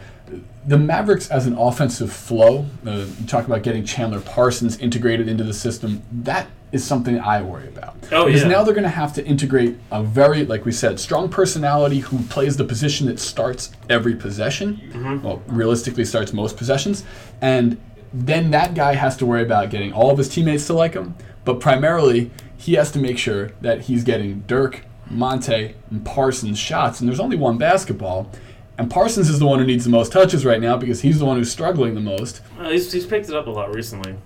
[0.66, 5.44] the Mavericks as an offensive flow, uh, you talk about getting Chandler Parsons integrated into
[5.44, 7.96] the system, that is something I worry about.
[8.10, 8.48] Oh, because yeah.
[8.48, 12.18] now they're going to have to integrate a very, like we said, strong personality who
[12.24, 14.76] plays the position that starts every possession.
[14.92, 15.22] Mm-hmm.
[15.22, 17.04] Well, realistically starts most possessions.
[17.40, 17.80] And
[18.12, 21.14] then that guy has to worry about getting all of his teammates to like him,
[21.44, 27.00] but primarily he has to make sure that he's getting Dirk, Monta, and Parsons shots.
[27.00, 28.30] And there's only one basketball.
[28.76, 31.24] And Parsons is the one who needs the most touches right now because he's the
[31.24, 32.40] one who's struggling the most.
[32.58, 34.16] Uh, he's, he's picked it up a lot recently,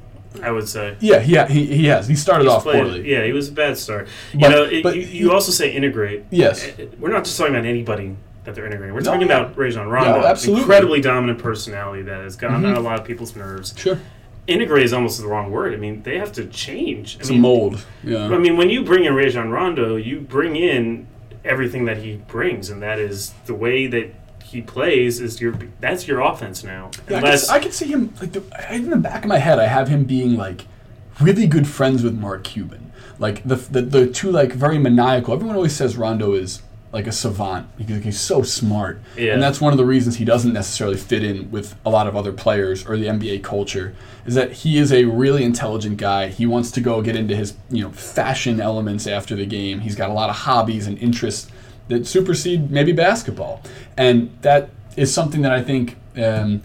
[0.43, 0.97] I would say.
[1.01, 2.09] Yeah, yeah, he, he has.
[2.09, 3.11] He started He's off played- poorly.
[3.11, 4.09] Yeah, he was a bad start.
[4.33, 6.25] You know, it, but you, he- also say integrate.
[6.31, 6.65] Yes.
[6.79, 8.95] Uh, We're not just talking about anybody that they're integrating.
[8.95, 9.41] We're No, talking yeah.
[9.41, 10.21] about Rajon Rondo.
[10.23, 10.63] Yeah, absolutely.
[10.63, 12.69] Incredibly dominant personality that has gotten Mhm.
[12.71, 13.75] on a lot of people's nerves.
[13.77, 13.99] Sure.
[14.47, 15.75] Integrate is almost the wrong word.
[15.75, 17.17] I mean, they have to change.
[17.17, 17.85] I It's mean, a mold.
[18.03, 18.25] Yeah.
[18.35, 21.07] I mean, when you bring in Rajon Rondo, you bring in
[21.45, 24.15] everything that he brings, and that is the way that
[24.49, 26.91] he plays is your that's your offense now.
[27.09, 28.43] Yeah, I, can, I could see him like the,
[28.75, 29.59] in the back of my head.
[29.59, 30.67] I have him being like
[31.21, 32.93] really good friends with Mark Cuban.
[33.19, 35.35] Like the the, the two like very maniacal.
[35.35, 39.35] Everyone always says Rondo is like a savant because he's so smart, Yeah.
[39.35, 42.17] and that's one of the reasons he doesn't necessarily fit in with a lot of
[42.17, 43.95] other players or the NBA culture.
[44.25, 46.29] Is that he is a really intelligent guy.
[46.29, 49.81] He wants to go get into his you know fashion elements after the game.
[49.81, 51.51] He's got a lot of hobbies and interests
[51.89, 53.63] that supersede maybe basketball,
[53.97, 55.97] and that is something that I think.
[56.17, 56.63] Um,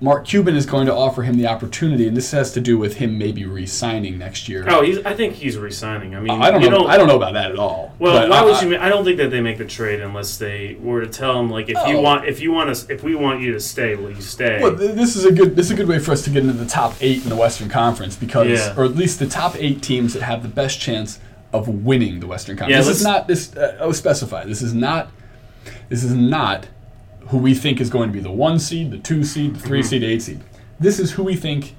[0.00, 2.98] Mark Cuban is going to offer him the opportunity, and this has to do with
[2.98, 4.64] him maybe re-signing next year.
[4.68, 6.14] oh, he's, I think he's resigning.
[6.14, 6.86] I mean, I don't you know.
[6.86, 7.92] I don't know about that at all.
[7.98, 8.78] Well, why I- would you?
[8.78, 11.68] I don't think that they make the trade unless they were to tell him like
[11.68, 12.00] if you Oh.
[12.00, 14.62] want if you want us if we want you to stay, will you stay?
[14.62, 16.52] Well, this is a good this is a good way for us to get into
[16.52, 18.74] the top eight in the Western Conference because, Yeah.
[18.76, 21.18] or at least the top eight teams that have the best chance
[21.52, 22.84] of winning the Western Conference.
[22.84, 23.56] Yeah, this is not this.
[23.56, 24.44] Uh, I'll specify.
[24.44, 25.10] This is not.
[25.88, 26.66] This is not
[27.28, 29.80] who we think is going to be the one seed, the two seed, the 3
[29.80, 29.88] Mm-hmm.
[29.88, 30.40] seed, eight seed.
[30.80, 31.74] This is who we think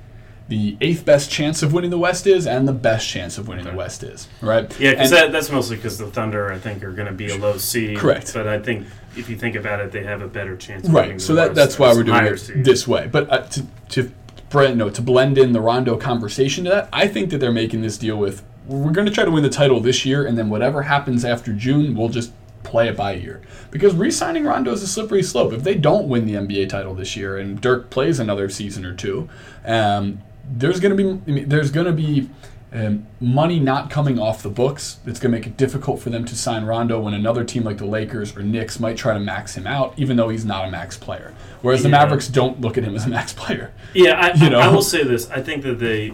[0.47, 3.65] the eighth best chance of winning the West is, and the best chance of winning
[3.65, 4.27] the West is.
[4.41, 4.63] Right?
[4.79, 7.37] yeah, because that, that's mostly because the Thunder I think are going to be a
[7.37, 7.97] low seed.
[7.97, 8.33] Correct.
[8.33, 10.87] But I think if you think about it, they have a better chance.
[10.87, 11.21] Of winning Right.
[11.21, 12.65] So that that's why we're doing it seed.
[12.65, 13.07] this way.
[13.11, 14.11] But uh, to to
[14.49, 17.81] blend, no, to blend in the Rondo conversation to that, I think that they're making
[17.81, 20.49] this deal with we're going to try to win the title this year, and then
[20.49, 22.31] whatever happens after June, we'll just
[22.63, 23.41] play it by ear.
[23.71, 25.53] Because re-signing Rondo is a slippery slope.
[25.53, 28.93] If they don't win the NBA title this year, and Dirk plays another season or
[28.93, 29.27] two,
[29.65, 32.29] um, there's going to be I mean, there's going to be
[32.71, 34.99] um, money not coming off the books.
[35.05, 37.77] It's going to make it difficult for them to sign Rondo when another team like
[37.79, 40.71] the Lakers or Knicks might try to max him out, even though he's not a
[40.71, 41.33] max player.
[41.61, 43.73] Whereas the Mavericks don't look at him as a max player.
[43.95, 45.29] Yeah, I, You I- I will say this.
[45.31, 46.13] I think that they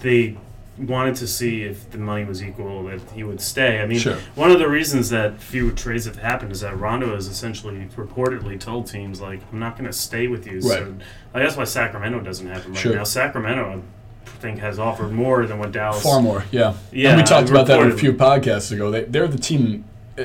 [0.00, 0.36] they
[0.78, 3.80] wanted to see if the money was equal that he would stay.
[3.82, 4.16] I mean, Sure.
[4.34, 8.58] one of the reasons that few trades have happened is that Rondo has essentially reportedly
[8.58, 10.86] told teams like, "I'm not going to stay with you." So Right.
[11.34, 12.94] like, that's why Sacramento doesn't happen right Sure.
[12.96, 13.04] now.
[13.04, 13.82] Sacramento,
[14.26, 16.02] I think, has offered more than what Dallas.
[16.02, 16.72] Far more, yeah.
[16.90, 18.90] Yeah, and we talked about that a few podcasts ago.
[18.90, 19.84] They, they're the team.
[20.18, 20.24] uh,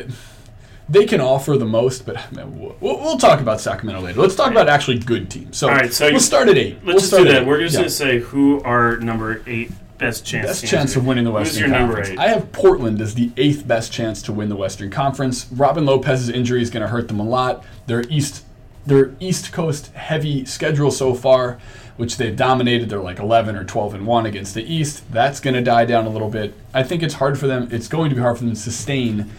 [0.89, 4.21] They can offer the most, but man, we'll, we'll talk about Sacramento later.
[4.21, 5.57] Let's talk about actually good teams.
[5.57, 6.75] So, All right, so we'll you- start at eight.
[6.75, 7.41] Let's we'll just start do that.
[7.41, 7.45] Eight.
[7.47, 7.79] We're just Yeah.
[7.81, 10.47] going to say who are number eight best chance.
[10.47, 12.19] best chance of winning the Who's Western your number Conference.
[12.19, 12.23] eight?
[12.23, 15.47] I have Portland as the eighth best chance to win the Western Conference.
[15.51, 17.63] Robin Lopez's injury is going to hurt them a lot.
[17.87, 18.45] Their East,
[18.85, 21.59] their East Coast heavy schedule so far,
[21.97, 22.89] which they've dominated.
[22.89, 25.03] They're like 11 or 12 and one against the East.
[25.11, 26.53] That's going to die down a little bit.
[26.73, 27.69] I think it's hard for them.
[27.71, 29.31] It's going to be hard for them to sustain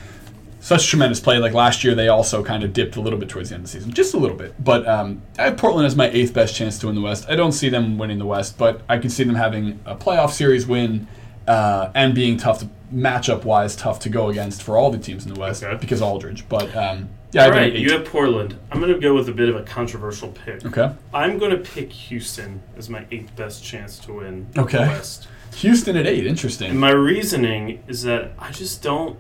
[0.61, 1.39] such tremendous play.
[1.39, 3.71] Like last year, they also kind of dipped a little bit towards the end of
[3.71, 4.55] the season, just a little bit.
[4.63, 7.27] But um, I have Portland as my eighth best chance to win the West.
[7.29, 10.31] I don't see them winning the West, but I can see them having a playoff
[10.31, 11.07] series win
[11.47, 15.27] uh, and being tough to matchup wise, tough to go against for all the teams
[15.27, 15.79] in the West Okay.
[15.81, 16.49] because Aldridge.
[16.49, 18.59] But um, yeah, All right, you have Portland.
[18.73, 20.65] I'm going to go with a bit of a controversial pick.
[20.67, 20.91] okay.
[21.13, 24.79] I'm going to pick Houston as my eighth best chance to win Okay.
[24.79, 25.29] the West.
[25.57, 26.21] Houston at eight.
[26.21, 26.77] And Interesting.
[26.79, 29.19] my reasoning is that I just don't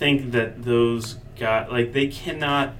[0.00, 2.72] think that those got like, they cannot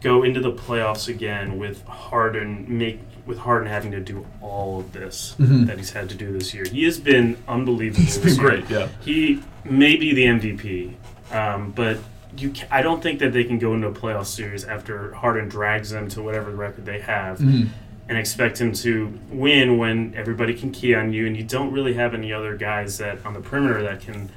[0.00, 4.92] go into the playoffs again with Harden make with Harden having to do all of
[4.92, 5.66] this Mhm.
[5.66, 6.64] that he's had to do this year.
[6.68, 8.02] He has been unbelievable.
[8.04, 8.48] This been year.
[8.48, 8.70] great.
[8.70, 8.88] Yeah.
[9.00, 10.96] He may be the MVP,
[11.32, 11.98] um, but
[12.36, 15.48] you ca I don't think that they can go into a playoff series after Harden
[15.48, 17.68] drags them to whatever record they have Mhm.
[18.08, 21.94] and expect him to win when everybody can key on you and you don't really
[21.94, 24.30] have any other guys that on the perimeter that can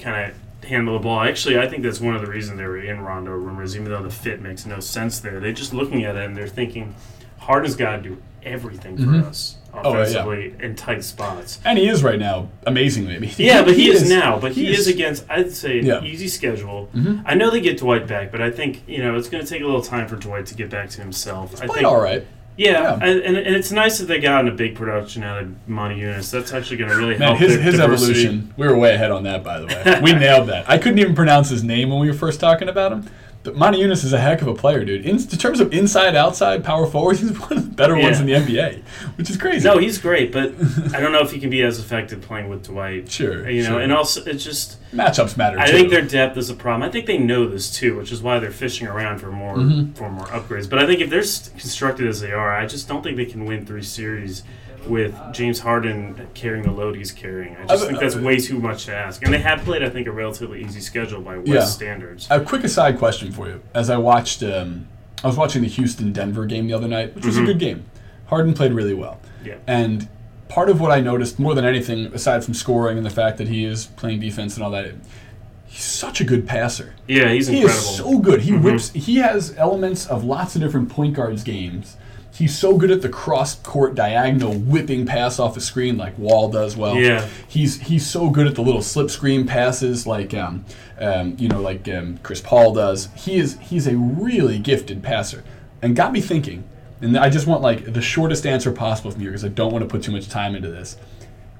[0.00, 0.34] kind of
[0.64, 1.20] handle the ball.
[1.22, 4.02] Actually, I think that's one of the reasons they were in Rondo rumors, even though
[4.02, 5.40] the fit makes no sense there.
[5.40, 6.94] They're just looking at it and they're thinking
[7.38, 9.24] Harden's got to do everything for Mhm.
[9.26, 10.00] us Oh, yeah.
[10.02, 11.58] offensively in tight spots.
[11.64, 13.16] And he is right now, amazingly.
[13.16, 14.38] I mean, Yeah, but he, is, now.
[14.38, 16.02] But he, is, is- against, I'd say, an Yeah.
[16.02, 16.88] easy schedule.
[16.94, 17.22] Mhm.
[17.26, 19.62] I know they get Dwight back, but I think you know it's going to take
[19.62, 21.54] a little time for Dwight to get back to himself.
[21.56, 22.24] I Played think, all right.
[22.56, 22.92] Yeah, Yeah.
[22.94, 26.30] And, and, and it's nice that they got in a big production out of Motiejunas.
[26.30, 28.20] That's actually going to really Man, help his, his diversity.
[28.26, 28.54] evolution.
[28.56, 30.00] We were way ahead on that, by the way.
[30.02, 30.68] We nailed that.
[30.70, 33.10] I couldn't even pronounce his name when we were first talking about him.
[33.44, 35.04] But Motiejunas is a heck of a player, dude.
[35.04, 38.24] In, in terms of inside, outside, power forward, he's one of the better ones in
[38.26, 38.80] the NBA,
[39.16, 39.68] which is crazy.
[39.68, 40.54] No, he's great, but
[40.94, 43.10] I don't know if he can be as effective playing with Dwight.
[43.10, 43.80] Sure, You know, sure.
[43.80, 45.58] and also it's just matchups matter.
[45.58, 45.72] I too.
[45.72, 46.88] think their depth is a problem.
[46.88, 49.94] I think they know this too, which is why they're fishing around for more Mhm.
[49.94, 50.68] for more upgrades.
[50.70, 51.20] But I think if they're
[51.58, 54.42] constructed as they are, I just don't think they can win three series
[54.86, 57.56] with James Harden carrying the load he's carrying.
[57.56, 59.22] I just think that's way too much to ask.
[59.24, 61.64] And they have played, I think, a relatively easy schedule by West Yeah.
[61.64, 62.26] standards.
[62.30, 63.60] A quick aside question for you.
[63.74, 64.86] As I watched, um,
[65.22, 67.42] I was watching the Houston Denver game the other night, which was Mhm.
[67.42, 67.84] a good game.
[68.26, 69.20] Harden played really well.
[69.44, 69.54] Yeah.
[69.66, 70.08] And
[70.48, 73.48] part of what I noticed more than anything, aside from scoring and the fact that
[73.48, 74.92] he is playing defense and all that,
[75.66, 76.94] he's such a good passer.
[77.08, 77.80] Yeah, he's He incredible.
[77.90, 78.42] is so good.
[78.42, 78.62] He Mhm.
[78.62, 78.90] whips.
[78.92, 81.96] He has elements of lots of different point guards games.
[82.34, 86.48] He's so good at the cross court diagonal whipping pass off the screen like Wall
[86.48, 86.96] does well.
[86.96, 87.28] Yeah.
[87.46, 90.64] He's he's so good at the little slip screen passes like um,
[90.98, 93.08] um, you know like um, Chris Paul does.
[93.14, 95.44] He is he's a really gifted passer,
[95.80, 96.64] and got me thinking.
[97.00, 99.84] And I just want like the shortest answer possible from you because I don't want
[99.84, 100.96] to put too much time into this.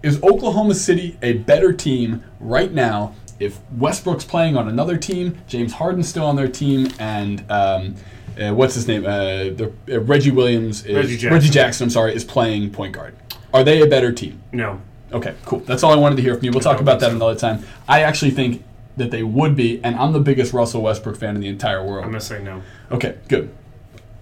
[0.03, 5.73] Is Oklahoma City a better team right now if Westbrook's playing on another team, James
[5.73, 7.97] Harden's still on their team, and um,
[8.41, 9.05] uh, what's his name?
[9.07, 11.85] Uh, the, uh, Reggie Williams is Reggie Jackson.
[11.85, 13.17] I'm sorry, is playing point guard.
[13.53, 14.43] Are they a better team?
[14.53, 14.81] no.
[15.13, 15.61] Okay, cool.
[15.61, 16.51] That's all I wanted to hear from you.
[16.51, 17.65] We'll talk about that another time.
[17.87, 18.65] I actually think
[18.97, 22.05] that they would be, and I'm the biggest Russell Westbrook fan in the entire world.
[22.05, 22.63] I'm to say no.
[22.91, 23.55] Okay, good.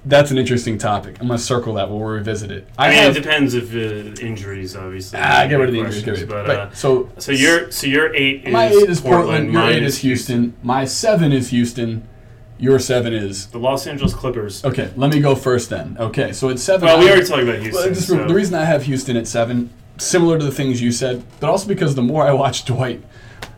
[0.05, 1.18] That's an interesting topic.
[1.20, 1.88] I'm going to circle that.
[1.88, 2.68] We'll revisit it.
[2.77, 3.16] I, I mean, have.
[3.16, 5.18] it depends if uh, injuries, obviously.
[5.22, 6.25] Ah, get rid of the injuries.
[6.25, 9.53] But, uh, But, so, so your so your eight is my eight is Portland.
[9.53, 10.55] Your mine eight is Houston.
[10.62, 12.07] My seven is Houston.
[12.62, 13.48] Your seven is.
[13.48, 14.64] The Los Angeles Clippers.
[14.64, 15.96] Okay, let me go first then.
[15.98, 16.87] Okay, so it's seven.
[16.87, 17.75] Well, we I- already talked about Houston.
[17.75, 20.92] Well, just so- the reason I have Houston at seven, similar to the things you
[20.92, 23.03] said, but also because the more I watch Dwight,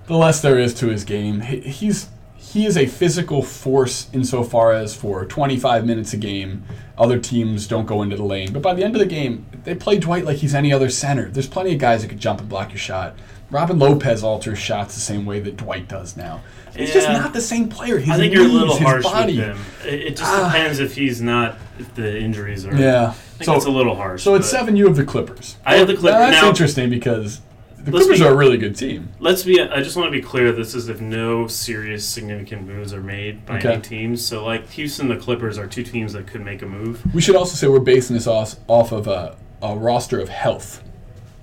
[0.06, 1.42] the less there is to his game.
[1.42, 6.62] He, he's he is a physical force insofar as for 25 minutes a game,
[6.96, 8.52] other teams don't go into the lane.
[8.54, 11.28] But by the end of the game, they play Dwight like he's any other center.
[11.28, 13.16] There's plenty of guys that could jump and block your shot.
[13.50, 16.42] Robin Lopez alters shots the same way that Dwight does now.
[16.76, 17.98] He's just not the same player.
[17.98, 19.36] His I think you're a little harsh body.
[19.38, 19.58] with him.
[19.84, 20.50] It, just Ah.
[20.52, 22.74] depends if he's not if the injuries are.
[22.74, 23.10] Yeah.
[23.10, 24.24] I think So it's a little harsh.
[24.24, 25.56] So at but seven, you have the Clippers.
[25.64, 26.12] I have the Clippers.
[26.18, 27.42] Now, that's Now- interesting because
[27.78, 29.10] the Clippers be- are a really good team.
[29.20, 29.60] Let's be.
[29.60, 30.50] I just want to be clear.
[30.50, 33.74] This is if no serious significant moves are made by Okay.
[33.74, 34.24] any teams.
[34.24, 37.02] So like Houston, the Clippers are two teams that could make a move.
[37.14, 40.82] We should also say we're basing this off, off of a, a roster of health.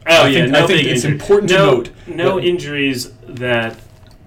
[0.08, 1.12] Oh I yeah, think- no I think it's injury.
[1.20, 3.78] important to no, note no that- injuries that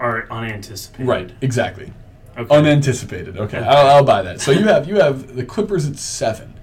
[0.00, 1.06] are unanticipated.
[1.06, 1.92] Right, exactly.
[2.36, 2.54] Okay.
[2.54, 3.36] Unanticipated.
[3.38, 3.66] Okay, Okay.
[3.66, 4.40] I'll, I'll buy that.
[4.40, 6.54] So you have you have the Clippers at seven.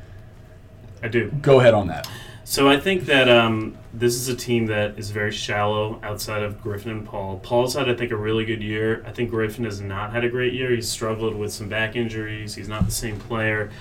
[1.03, 1.31] I do.
[1.41, 2.09] Go ahead on that.
[2.43, 6.61] So I think that um, this is a team that is very shallow outside of
[6.61, 7.39] Griffin and Paul.
[7.39, 9.01] Paul's had, I think, a really good year.
[9.07, 10.69] I think Griffin has not had a great year.
[10.71, 12.53] He's struggled with some back injuries.
[12.55, 13.71] He's not the same player.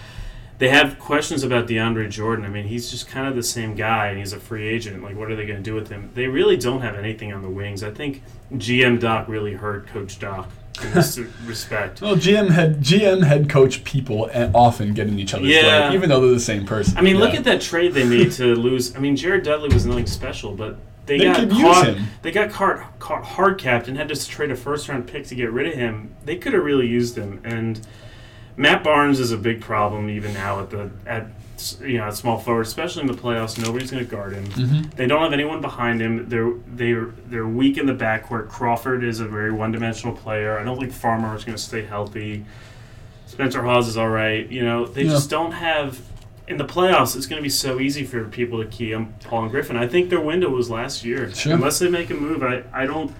[0.60, 2.44] They have questions about DeAndre Jordan.
[2.44, 5.02] I mean, he's just kind of the same guy, and he's a free agent.
[5.02, 6.10] Like, what are they going to do with him?
[6.14, 7.82] They really don't have anything on the wings.
[7.82, 8.22] I think
[8.54, 10.50] GM Doc really hurt Coach Doc
[10.84, 12.02] in this respect.
[12.02, 15.88] Well, GM head GM head coach people often get in each other's Yeah.
[15.88, 16.96] way, even though they're the same person.
[16.98, 18.94] I mean, look at that trade they made to lose.
[18.94, 21.96] I mean, Jared Dudley was nothing special, but they, They got caught.
[22.20, 25.34] They got caught, caught hard capped and had to trade a first round pick to
[25.34, 26.14] get rid of him.
[26.26, 27.40] They could have really used him.
[27.44, 27.80] And
[28.60, 31.28] Matt Barnes is a big problem even now at the at
[31.80, 33.58] you know, at small forward, especially in the playoffs.
[33.62, 34.44] Nobody's going to guard him.
[34.46, 34.90] Mm-hmm.
[34.96, 36.28] They don't have anyone behind him.
[36.28, 38.48] They're they're they're weak in the backcourt.
[38.48, 40.58] Crawford is a very one-dimensional player.
[40.58, 42.44] I don't think Farmar is going to stay healthy.
[43.26, 44.46] Spencer Hawes is all right.
[44.50, 45.10] You know, they Yeah.
[45.12, 46.00] just don't have.
[46.48, 49.42] In the playoffs, it's going to be so easy for people to key on Paul
[49.44, 49.76] and Griffin.
[49.76, 51.32] I think their window was last year.
[51.32, 51.54] Sure.
[51.54, 53.14] Unless they make a move, I, I don't.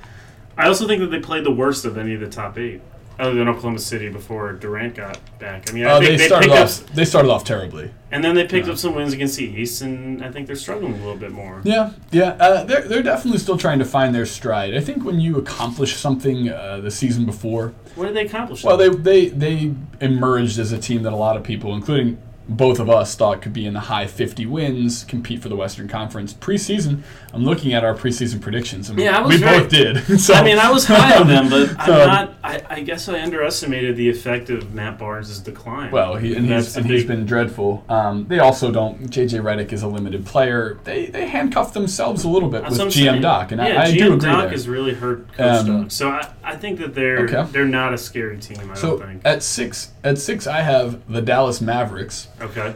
[0.58, 2.80] I also think that they played the worst of any of the top eight,
[3.20, 5.70] other than Oklahoma City before Durant got back.
[5.70, 6.82] I mean, I Uh, think they they, started off.
[6.82, 7.90] up, They started off terribly.
[8.10, 8.72] and then they picked Yeah.
[8.72, 11.60] up some wins against the East, and I think they're struggling a little bit more.
[11.64, 12.36] Yeah, yeah.
[12.40, 14.74] Uh, they're they're definitely still trying to find their stride.
[14.74, 18.64] I think when you accomplish something uh, the season before, What did they accomplish?
[18.64, 22.16] well, they they they emerged as a team that a lot of people, including
[22.50, 25.86] both of us, thought could be in the high 50 wins, compete for the Western
[25.88, 27.02] Conference preseason.
[27.32, 30.20] I'm looking at our preseason predictions, and Yeah, I we very- both did.
[30.20, 32.34] so, I mean, I was high on them, but I'm not.
[32.42, 35.92] I, I guess I underestimated the effect of Matt Barnes' decline.
[35.92, 37.84] Well, he, and, that's he's, and he's big- been dreadful.
[37.88, 39.08] Um, they also don't.
[39.10, 40.78] JJ Redick is a limited player.
[40.84, 43.22] They they handcuff themselves a little bit with GM saying.
[43.22, 44.48] Doc, and yeah, I, I GM do agree Doc there.
[44.50, 45.90] has really hurt Coach Um, Doc.
[45.92, 47.44] So I, I think that they're Okay.
[47.52, 48.70] they're not a scary team.
[48.70, 49.22] I so don't think.
[49.24, 52.26] at six, at six, I have the Dallas Mavericks.
[52.40, 52.74] Okay.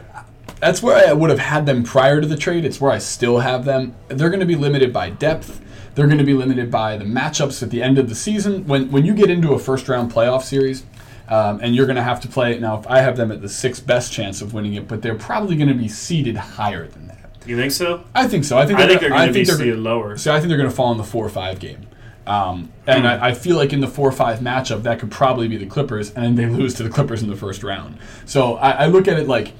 [0.59, 2.65] That's where I would have had them prior to the trade.
[2.65, 3.95] It's where I still have them.
[4.07, 5.61] They're going to be limited by depth.
[5.95, 8.65] They're going to be limited by the matchups at the end of the season.
[8.67, 10.85] When when you get into a first round playoff series,
[11.27, 12.79] um, and you're going to have to play now.
[12.79, 15.55] If I have them at the sixth best chance of winning it, but they're probably
[15.55, 17.31] going to be seeded higher than that.
[17.45, 18.03] You think so?
[18.13, 18.57] I think so.
[18.57, 20.17] I think I think they're going to be they're- seeded lower.
[20.17, 21.87] So I think they're going to fall in the four or five game.
[22.27, 23.07] Um, and.
[23.07, 25.65] I, I feel like in the four or five matchup, that could probably be the
[25.65, 27.97] Clippers, and then they lose to the Clippers in the first round.
[28.25, 29.53] So I, I look at it like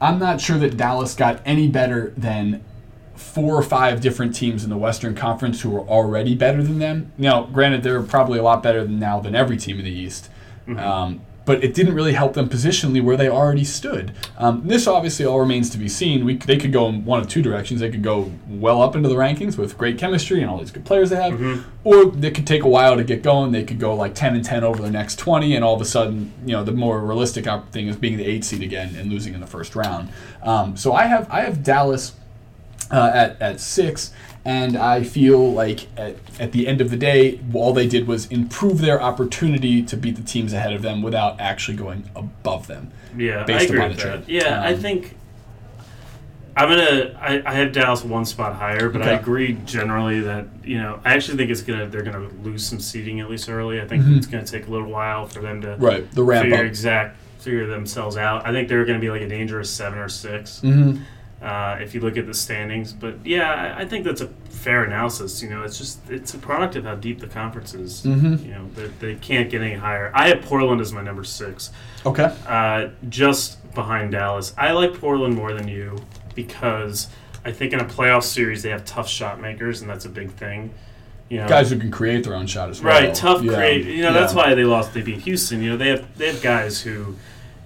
[0.00, 2.64] I'm not sure that Dallas got any better than
[3.14, 7.12] four or five different teams in the Western Conference who were already better than them.
[7.18, 10.30] Now, granted, they're probably a lot better than now than every team in the East.
[10.66, 10.78] Mm-hmm.
[10.78, 14.12] Um, but it didn't really help them positionally where they already stood.
[14.36, 16.26] Um, this obviously all remains to be seen.
[16.26, 17.80] We, they could go in one of two directions.
[17.80, 20.84] They could go well up into the rankings with great chemistry and all these good
[20.84, 21.62] players they have, Mm-hmm.
[21.84, 23.52] or they could take a while to get going.
[23.52, 25.86] They could go like 10 and 10 over the next 20, and all of a
[25.86, 29.32] sudden, you know, the more realistic thing is being the eight seed again and losing
[29.32, 30.10] in the first round.
[30.42, 32.12] Um, so I have I have Dallas
[32.90, 34.12] uh, at, at six.
[34.44, 38.26] And I feel like at, at the end of the day, all they did was
[38.26, 42.90] improve their opportunity to beat the teams ahead of them without actually going above them.
[43.16, 44.28] Yeah, I based agree upon with the that.
[44.28, 45.16] Yeah, I Um, think
[46.56, 47.16] I'm gonna.
[47.20, 51.14] I, I have Dallas one spot higher, but I agree generally that you know I
[51.14, 53.80] actually think it's gonna they're gonna lose some seeding at least early.
[53.80, 54.16] I think Mhm.
[54.16, 56.64] it's gonna take a little while for them to Right, the ramp figure up.
[56.64, 58.44] exact figure themselves out.
[58.46, 60.96] I think they're gonna be like a dangerous seven or 6 hmm
[61.42, 62.92] uh, if you look at the standings.
[62.92, 65.40] But yeah, I, I think that's a fair analysis.
[65.42, 68.02] You know, it's just it's a product of how deep the conference is.
[68.02, 68.44] Mhm.
[68.44, 70.10] You know, they, they can't get any higher.
[70.14, 71.70] I have Portland as my number six
[72.04, 72.34] Okay.
[72.46, 74.52] uh, just behind Dallas.
[74.58, 75.96] I like Portland more than you
[76.34, 77.08] because
[77.44, 80.30] I think in a playoff series they have tough shot makers, and that's a big
[80.32, 80.72] thing.
[81.28, 82.92] You know, Guys who can create their own shot as well.
[83.00, 83.14] right?
[83.14, 83.84] Tough Yeah, create.
[83.86, 84.94] You know, that's why they lost.
[84.94, 85.60] They beat Houston.
[85.62, 87.14] You know, they have they have guys who.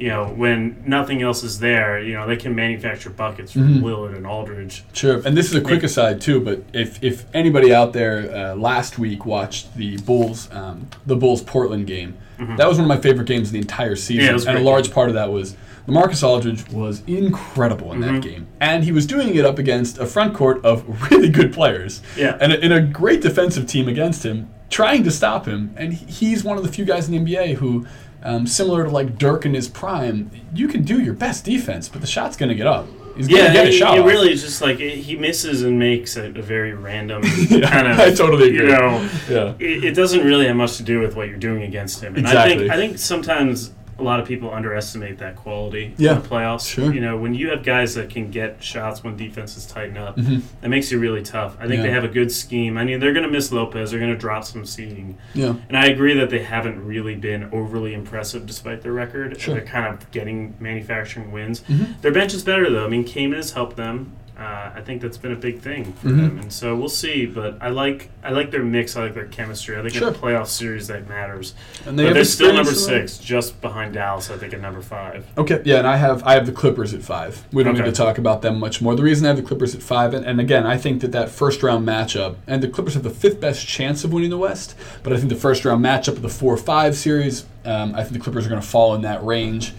[0.02, 3.82] You know, when nothing else is there, you know they can manufacture buckets from Mhm.
[3.82, 4.82] Lillard and Aldridge.
[4.92, 6.40] Sure, and this is a quick aside too.
[6.40, 11.40] But if, if anybody out there uh, last week watched the Bulls um, the Bulls
[11.42, 12.14] Portland game,
[12.56, 14.44] that was one of my favorite games of the entire season, Mm-hmm.
[14.44, 15.54] Yeah, a and a large part of that was
[15.86, 18.12] LaMarcus Aldridge was incredible in Mhm.
[18.14, 21.52] that game, and he was doing it up against a front court of really good
[21.52, 22.36] players, Yeah.
[22.40, 26.42] and a, and a great defensive team against him, trying to stop him, and he's
[26.42, 27.86] one of the few guys in the NBA who.
[28.24, 32.00] Um, similar to like Dirk in his prime, you can do your best defense, but
[32.00, 32.86] the shot's going to get up.
[33.16, 33.98] He's going to Yeah, get a shot.
[33.98, 37.68] it really is just like it, he misses and makes a, a very random Yeah,
[37.68, 37.98] kind of.
[37.98, 38.72] I totally You agree.
[38.72, 39.54] know, Yeah.
[39.58, 42.14] it, it doesn't really have much to do with what you're doing against him.
[42.16, 42.58] And I Exactly.
[42.58, 46.68] think I think sometimes a lot of people underestimate that quality Yeah, in the playoffs.
[46.68, 46.92] sure.
[46.92, 50.42] You know, when you have guys that can get shots when defenses tighten up, Mhm.
[50.60, 51.56] that makes you really tough.
[51.60, 51.82] I think Yeah.
[51.84, 52.76] they have a good scheme.
[52.76, 53.90] I mean, they're going to miss Lopez.
[53.92, 55.16] They're going to drop some seeding.
[55.34, 55.54] Yeah.
[55.68, 59.40] And I agree that they haven't really been overly impressive despite their record.
[59.40, 59.54] Sure.
[59.54, 61.62] They're kind of getting manufacturing wins.
[61.70, 62.00] Mhm.
[62.02, 62.84] Their bench is better though.
[62.84, 64.12] I mean, Kaman has helped them.
[64.38, 66.16] Uh, I think that's been a big thing for Mhm.
[66.16, 67.26] them, and so we'll see.
[67.26, 68.96] But I like I like their mix.
[68.96, 69.76] I like their chemistry.
[69.76, 70.08] I think Sure.
[70.08, 71.54] in a playoff series that matters.
[71.86, 74.30] And But they're still number six, just behind Dallas.
[74.30, 75.24] I think at number five.
[75.36, 77.44] Okay, yeah, and I have I have the Clippers at five.
[77.52, 77.82] We don't Okay.
[77.84, 78.94] need to talk about them much more.
[78.96, 81.28] The reason I have the Clippers at five, and, and again, I think that that
[81.28, 84.74] first round matchup, and the Clippers have the fifth best chance of winning the West,
[85.02, 88.14] but I think the first round matchup of the four five series, um, I think
[88.14, 89.74] the Clippers are going to fall in that range.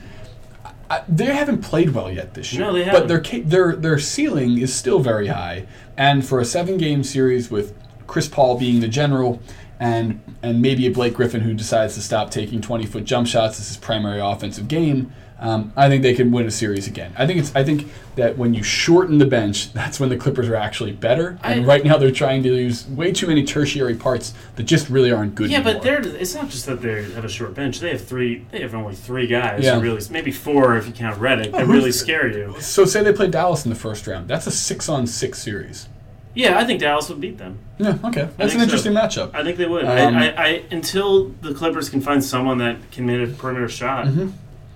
[0.90, 2.62] I, they haven't played well yet this year.
[2.66, 3.08] No, they But haven't.
[3.08, 5.66] their ca- their their ceiling is still very high,
[5.98, 7.74] and for a seven game series with
[8.08, 9.42] Chris Paul being the general,
[9.80, 13.60] and and maybe a Blake Griffin who decides to stop taking 20 foot jump shots
[13.60, 15.12] as his primary offensive game,
[15.44, 17.14] um, I think they can win a series again.
[17.18, 20.48] I think it's I think that when you shorten the bench, that's when the Clippers
[20.48, 21.38] are actually better.
[21.44, 24.90] And I- right now they're trying to use way too many tertiary parts that just
[24.90, 25.52] really aren't good.
[25.52, 25.74] Yeah, anymore.
[25.74, 27.82] but they're it's not just that they have a short bench.
[27.82, 28.46] They have three.
[28.52, 29.66] They have only three guys.
[29.66, 29.76] Yeah.
[29.76, 31.52] Who really, maybe four if you count Redick.
[31.52, 32.56] That who's really scare you.
[32.62, 34.30] So say they play Dallas in the first round.
[34.30, 35.90] That's a six on six series.
[36.36, 37.60] Yeah, I think Dallas would beat them.
[37.78, 38.28] Yeah, okay.
[38.38, 38.64] That's an so.
[38.64, 39.36] interesting matchup.
[39.36, 39.86] I think they would.
[39.86, 43.70] Um, I, I, I until the Clippers can find someone that can hit a perimeter
[43.70, 44.08] shot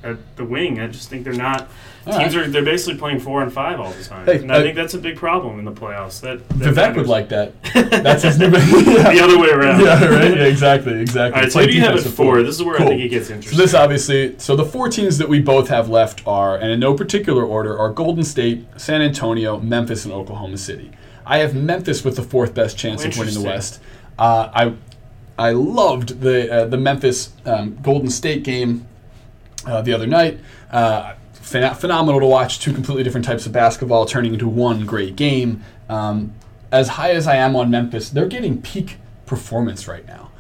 [0.04, 0.80] at the wing.
[0.80, 1.70] I just think they're not.
[2.06, 2.48] All teams right.
[2.48, 4.76] are they're basically playing four and five all the time, Hey, and I uh, think
[4.76, 6.22] that's a big problem in the playoffs.
[6.22, 7.52] That, that Vivek would like that.
[7.74, 8.46] That's his new.
[8.46, 9.12] yeah.
[9.12, 9.82] the other way around.
[9.86, 10.38] yeah, right.
[10.38, 11.36] Yeah, exactly, exactly.
[11.36, 12.42] All right, so do you have at defensive four?
[12.44, 12.86] This is where Cool.
[12.86, 13.60] I think it gets So interesting.
[13.60, 16.94] this obviously, so the four teams that we both have left are, and in no
[16.94, 20.92] particular order, are Golden State, San Antonio, Memphis, and Oklahoma City.
[21.26, 23.82] I have Memphis with the fourth best chance of winning the West.
[24.18, 24.74] Uh, I
[25.38, 28.88] I loved the uh, the Memphis um, Golden State game
[29.66, 30.40] uh, the other night.
[30.72, 32.60] Uh, phen- phenomenal to watch.
[32.60, 35.64] Two completely different types of basketball turning into one great game.
[35.90, 36.34] Um,
[36.72, 40.32] as high as I am on Memphis, they're getting peak performance right now,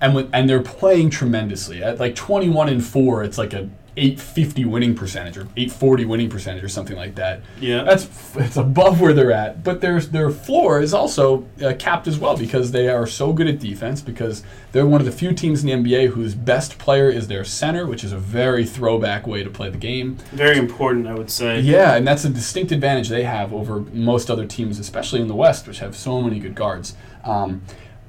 [0.00, 1.82] and with, and they're playing tremendously.
[1.82, 6.64] At like 21 and four, it's like a 850 winning percentage or 840 winning percentage
[6.64, 7.42] or something like that.
[7.60, 7.82] Yeah.
[7.82, 9.62] that's it's above where they're at.
[9.62, 13.46] But their their floor is also uh, capped as well because they are so good
[13.46, 14.00] at defense.
[14.00, 14.42] Because
[14.72, 17.86] they're one of the few teams in the NBA whose best player is their center,
[17.86, 20.16] which is a very throwback way to play the game.
[20.32, 21.60] Very important, I would say.
[21.60, 25.34] Yeah, and that's a distinct advantage they have over most other teams, especially in the
[25.34, 26.94] West, which have so many good guards.
[27.24, 27.62] Um,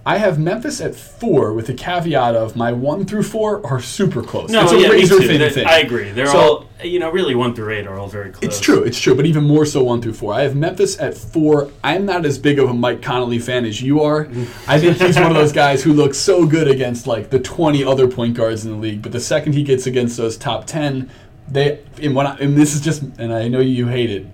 [0.03, 4.23] I have Memphis at four, with the caveat of my one through four are super
[4.23, 4.49] close.
[4.49, 5.67] No, it's a yeah, razor thin thing.
[5.67, 6.09] I agree.
[6.11, 8.41] They're So- all, you know, really one through eight are all very close.
[8.41, 10.33] It's true, it's true, but even more so one through four.
[10.33, 11.69] I have Memphis at four.
[11.83, 14.27] I'm not as big of a Mike Conley fan as you are.
[14.67, 17.83] I think he's one of those guys who looks so good against like the 20
[17.83, 21.11] other point guards in the league, but the second he gets against those top 10,
[21.47, 24.25] they and when I, and this is just and I know you hate it,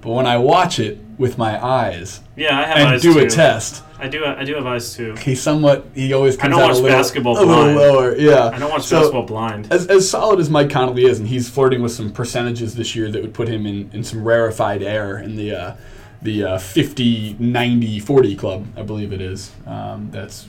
[0.00, 3.20] but when I watch it with my eyes Yeah, I have and eyes do too.
[3.20, 4.24] a test, I do.
[4.24, 5.14] I do have eyes too.
[5.16, 7.76] he somewhat he always comes don't out watch a little, basketball a little blind.
[7.76, 8.16] lower.
[8.16, 9.68] Yeah, I don't watch So- basketball blind.
[9.70, 13.10] as, as solid as Mike Conley is, and he's flirting with some percentages this year
[13.10, 15.74] that would put him in, in some rarefied air in the uh,
[16.22, 19.52] the uh, 50, 90, 40 club, I believe it is.
[19.66, 20.46] Um, that's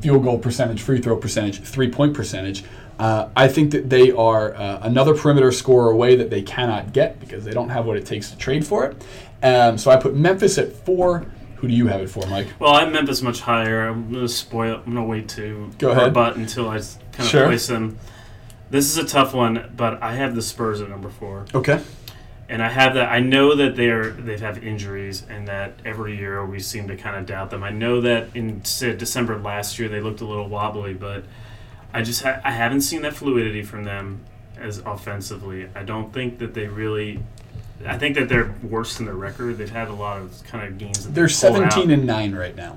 [0.00, 2.62] field goal percentage, free throw percentage, three point percentage.
[2.98, 7.20] Uh, I think that they are uh, another perimeter scorer away that they cannot get
[7.20, 9.04] because they don't have what it takes to trade for it.
[9.42, 11.26] Um, so I put Memphis at four.
[11.56, 12.48] Who do you have it for, Mike?
[12.58, 13.88] Well, I have Memphis much higher.
[13.88, 14.76] I'm gonna spoil.
[14.84, 16.06] I'm gonna wait to Go ahead.
[16.06, 16.86] rebut until I kind
[17.20, 17.46] of Sure.
[17.46, 17.98] place them.
[18.70, 21.80] This is a tough one, but I have the Spurs at number four, Okay.
[22.48, 23.10] and I have that.
[23.10, 27.16] I know that they're they have injuries, and that every year we seem to kind
[27.16, 27.62] of doubt them.
[27.64, 31.24] I know that in December last year they looked a little wobbly, but
[31.92, 34.20] I just ha- I haven't seen that fluidity from them
[34.58, 35.68] as offensively.
[35.74, 37.20] I don't think that they really.
[37.86, 39.56] I think that they're worse than their record.
[39.58, 41.04] They've had a lot of kind of games.
[41.04, 41.72] That They're they pull out.
[41.72, 42.76] 17 and 9 right now.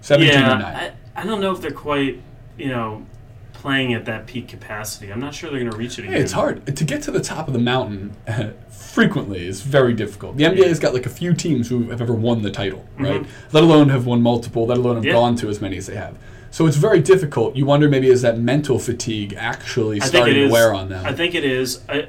[0.00, 0.60] 17 and 9.
[0.60, 2.20] Yeah, I, I don't know if they're quite,
[2.58, 3.06] you know,
[3.52, 5.12] playing at that peak capacity.
[5.12, 6.14] I'm not sure they're going to reach it again.
[6.14, 8.16] Hey, it's hard to get to the top of the mountain.
[8.68, 10.36] frequently is very difficult.
[10.36, 13.24] The NBA has got like a few teams who have ever won the title, right?
[13.52, 14.66] Let alone have won multiple.
[14.66, 15.08] Let alone have Mm-hmm.
[15.08, 15.12] Yeah.
[15.14, 16.18] gone to as many as they have.
[16.52, 17.56] So it's very difficult.
[17.56, 20.52] You wonder maybe is that mental fatigue actually I starting to is.
[20.52, 21.04] wear on them?
[21.04, 21.80] I think it is.
[21.88, 22.06] I,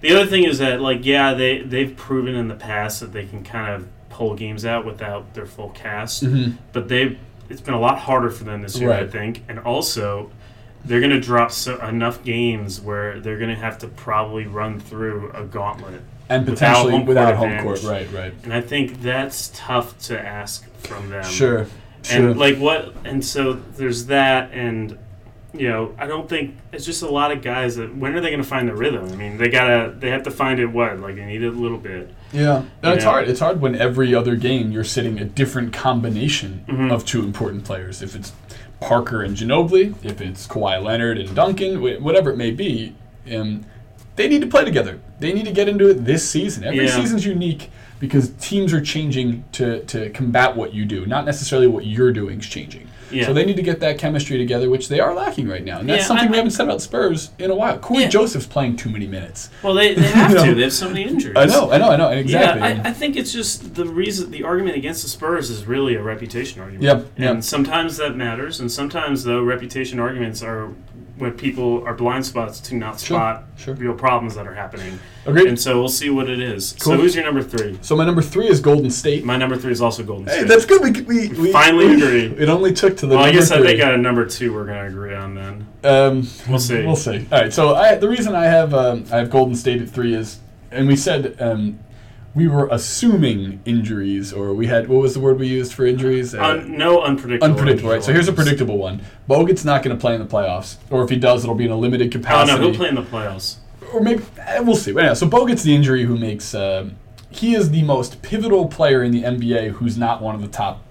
[0.00, 3.26] the other thing is that, like, yeah, they they've proven in the past that they
[3.26, 6.54] can kind of pull games out without their full cast, Mhm.
[6.72, 7.18] but they
[7.50, 10.30] it's been a lot harder for them this year, I think, and also.
[10.82, 14.80] They're going to drop so, enough games where they're going to have to probably run
[14.80, 16.00] through a gauntlet.
[16.30, 18.10] and without potentially home without court home court, right?
[18.14, 18.32] Right.
[18.44, 21.22] And I think that's tough to ask from them.
[21.24, 21.66] Sure.
[22.02, 22.30] Sure.
[22.30, 22.94] And like what?
[23.04, 24.98] And so there's that, and
[25.52, 27.94] you know, I don't think it's just a lot of guys that.
[27.96, 29.04] When are they going to find the rhythm?
[29.12, 29.92] I mean, they gotta.
[29.98, 30.66] They have to find it.
[30.66, 30.98] What?
[31.00, 32.14] Like they need it a little bit.
[32.32, 33.10] Yeah, and it's Yeah.
[33.10, 33.28] hard.
[33.28, 36.92] It's hard when every other game you're sitting a different combination Mhm.
[36.92, 38.00] of two important players.
[38.02, 38.32] If it's
[38.80, 42.94] Parker and Ginobili, if it's Kawhi Leonard and Duncan, whatever it may be,
[43.34, 43.64] um,
[44.16, 45.00] they need to play together.
[45.18, 46.64] They need to get into it this season.
[46.64, 46.92] Every Yeah.
[46.96, 47.70] season's unique
[48.00, 52.40] because teams are changing to, to combat what you do, not necessarily what you're doing
[52.40, 52.88] is changing.
[53.12, 53.26] Yeah.
[53.26, 55.80] So they need to get that chemistry together, which they are lacking right now.
[55.80, 57.76] And that's Yeah, something I- we haven't said about Spurs in a while.
[57.78, 58.08] Cory Yeah.
[58.08, 59.50] Joseph's playing too many minutes.
[59.64, 60.54] Well, they, they have to.
[60.54, 61.36] They have so many injuries.
[61.36, 62.08] I know, I know, I know.
[62.10, 62.60] Exactly.
[62.68, 65.96] Yeah, I, I think it's just the reason the argument against the Spurs is really
[65.96, 66.84] a reputation argument.
[66.84, 67.30] Yep, yep.
[67.32, 70.68] And sometimes that matters, and sometimes though reputation arguments are
[71.20, 73.74] when people are blind spots to not Sure, spot sure.
[73.74, 74.98] real problems that are happening.
[75.26, 75.46] Agreed.
[75.48, 76.72] And so we'll see what it is.
[76.80, 76.94] Cool.
[76.94, 77.78] So who's your number three?
[77.82, 79.24] So my number three is Golden State.
[79.24, 80.48] My number three is also Golden Hey, State.
[80.48, 80.82] that's good.
[80.82, 82.42] We, we, we Finally we- agree.
[82.42, 83.66] It only took to the well, I number guess I three.
[83.68, 85.66] think at a number two we're gonna agree on then.
[85.84, 86.84] Um, We'll see.
[86.86, 87.26] We'll see.
[87.30, 87.52] All right.
[87.52, 90.38] So I, the reason I have um, I have Golden State at three is,
[90.70, 91.78] and we said um,
[92.34, 96.34] we were assuming injuries, or we had what was the word we used for injuries?
[96.34, 97.52] Uh, Un- no unpredictable.
[97.52, 97.90] unpredictable.
[97.90, 98.02] Right.
[98.04, 99.02] So here's a predictable one.
[99.28, 101.70] Bogut's not going to play in the playoffs, or if he does, it'll be in
[101.72, 102.58] a limited Oh capacity.
[102.60, 103.56] no, he'll play in the playoffs.
[103.92, 104.92] or maybe eh, we'll see.
[104.92, 106.54] But anyhow, so Bogut's the injury who makes.
[106.54, 106.96] um
[107.32, 110.82] he is the most pivotal player in the NBA who's not one of the top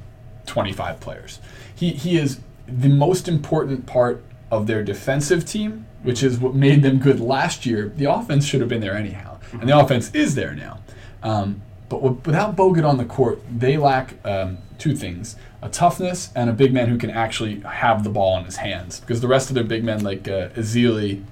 [0.46, 1.40] 25 players.
[1.76, 6.82] He he is the most important part of their defensive team, which is what made
[6.82, 7.92] them good last year.
[7.96, 10.79] The offense should have been there anyhow, and the offense is there now.
[11.24, 16.30] Um, but w- without Bogut on the court, they lack um, two things: a toughness
[16.36, 19.00] and a big man who can actually have the ball in his hands.
[19.00, 21.24] Because the rest of their big men, like uh, Ezeli,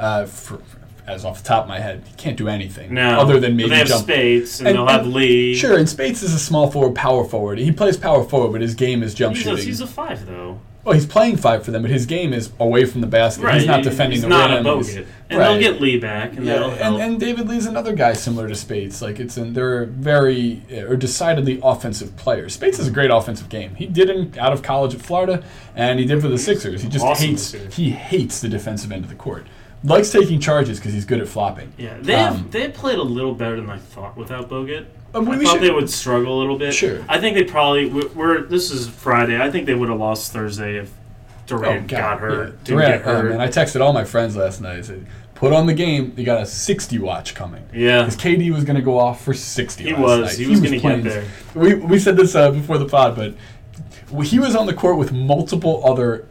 [0.00, 0.60] uh, for,
[1.06, 3.68] as off the top of my head, he can't do anything No, other than maybe
[3.68, 4.04] they have jump.
[4.04, 5.54] Speights and, And- they'll have Lee.
[5.54, 7.58] Sure, and Speights is a small forward, power forward.
[7.58, 9.66] He plays power forward, but his game is jump he's a, shooting.
[9.66, 10.60] he's a five though.
[10.84, 13.42] Well, he's playing five for them, but his game is away from the basket.
[13.44, 14.66] Right, he's not defending he's the not rim.
[14.66, 15.48] a Bogut, and right.
[15.48, 17.00] they'll get Lee back, and Yeah, that'll help.
[17.00, 19.00] and David Lee's another guy similar to Speights.
[19.00, 22.52] Like it's an, they're very or decidedly offensive players.
[22.54, 23.74] Speights has a great offensive game.
[23.76, 25.42] He did it out of college at Florida,
[25.74, 26.82] and he did for the Sixers.
[26.82, 29.46] He just Awesome hates he hates the defensive end of the court.
[29.84, 31.72] Likes taking charges because he's good at flopping.
[31.76, 34.86] yeah, they Um, have, they played a little better than I thought without Bogut.
[35.14, 36.72] Uh, we- I thought should- they would struggle a little bit.
[36.72, 37.00] Sure.
[37.08, 38.42] I think they probably we- we're.
[38.42, 39.40] This is Friday.
[39.40, 40.90] I think they would have lost Thursday if
[41.46, 42.32] Durant got hurt.
[42.32, 42.50] Oh, yeah.
[42.64, 43.26] Durant, get hurt.
[43.26, 44.78] oh, man, I texted all my friends last night.
[44.78, 45.04] I said,
[45.34, 46.14] "Put on the game.
[46.16, 49.34] You got a 60 watch coming." yeah, Because KD was going to go off for
[49.34, 49.84] 60.
[49.84, 50.20] He was.
[50.22, 50.38] night.
[50.38, 51.24] He was gonna get there.
[51.54, 53.34] We, we said this uh, before the pod, but
[54.26, 56.26] he was on the court with multiple other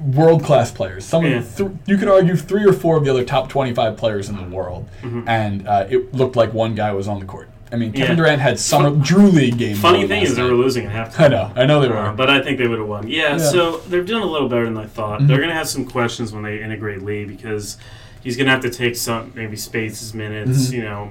[0.00, 1.04] world class players.
[1.04, 1.38] Some Yeah.
[1.38, 4.36] of th- you could argue three or four of the other top 25 players in
[4.36, 4.88] the world,
[5.26, 7.48] and uh, it looked like one guy was on the court.
[7.72, 8.10] I mean, Kevin Mm-hmm.
[8.10, 8.16] Yeah.
[8.16, 9.76] Durant had summer Drew League game.
[9.76, 11.20] Funny thing is they were losing at halftime.
[11.24, 11.96] I know, I know they were.
[11.98, 13.06] Uh, but I think they would have won.
[13.06, 13.38] Yeah, Yeah.
[13.38, 15.18] so they're doing a little better than I thought.
[15.18, 15.28] Mm-hmm.
[15.28, 17.76] They're going to have some questions when they integrate Lee because
[18.22, 20.68] he's going to have to take some maybe Speights' minutes.
[20.68, 20.72] Mhm.
[20.72, 21.10] You know,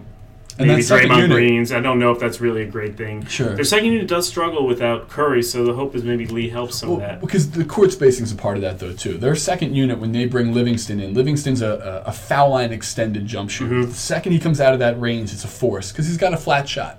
[0.60, 1.72] And maybe Draymond Green's.
[1.72, 3.26] I don't know if that's really a great thing.
[3.26, 3.56] Sure.
[3.56, 6.92] Their second unit does struggle without Curry, so the hope is maybe Lee helps some
[6.92, 7.22] of that.
[7.22, 9.18] because the court spacing is a part of that though too.
[9.18, 13.26] Their second unit when they bring Livingston in, Livingston's a, a, a foul line extended
[13.26, 13.74] jump shooter.
[13.74, 13.88] Mhm.
[13.88, 16.38] The second he comes out of that range, it's a force because he's got a
[16.38, 16.98] flat shot.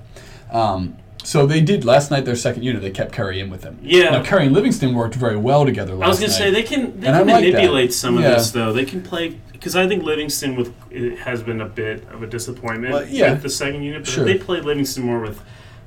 [0.50, 2.24] Um, so they did last night.
[2.24, 3.78] Their second unit, they kept Curry in with them.
[3.82, 4.10] Yeah.
[4.10, 6.62] Now Curry and Livingston worked very well together last I was going to say they
[6.62, 8.30] can they And I can like manipulate some of Yeah.
[8.34, 8.72] this though.
[8.72, 12.26] They can play because I think Livingston with it has been a bit of a
[12.26, 13.32] disappointment Well, yeah.
[13.32, 14.04] with the second unit.
[14.04, 14.26] But Sure.
[14.26, 15.40] if they play Livingston more with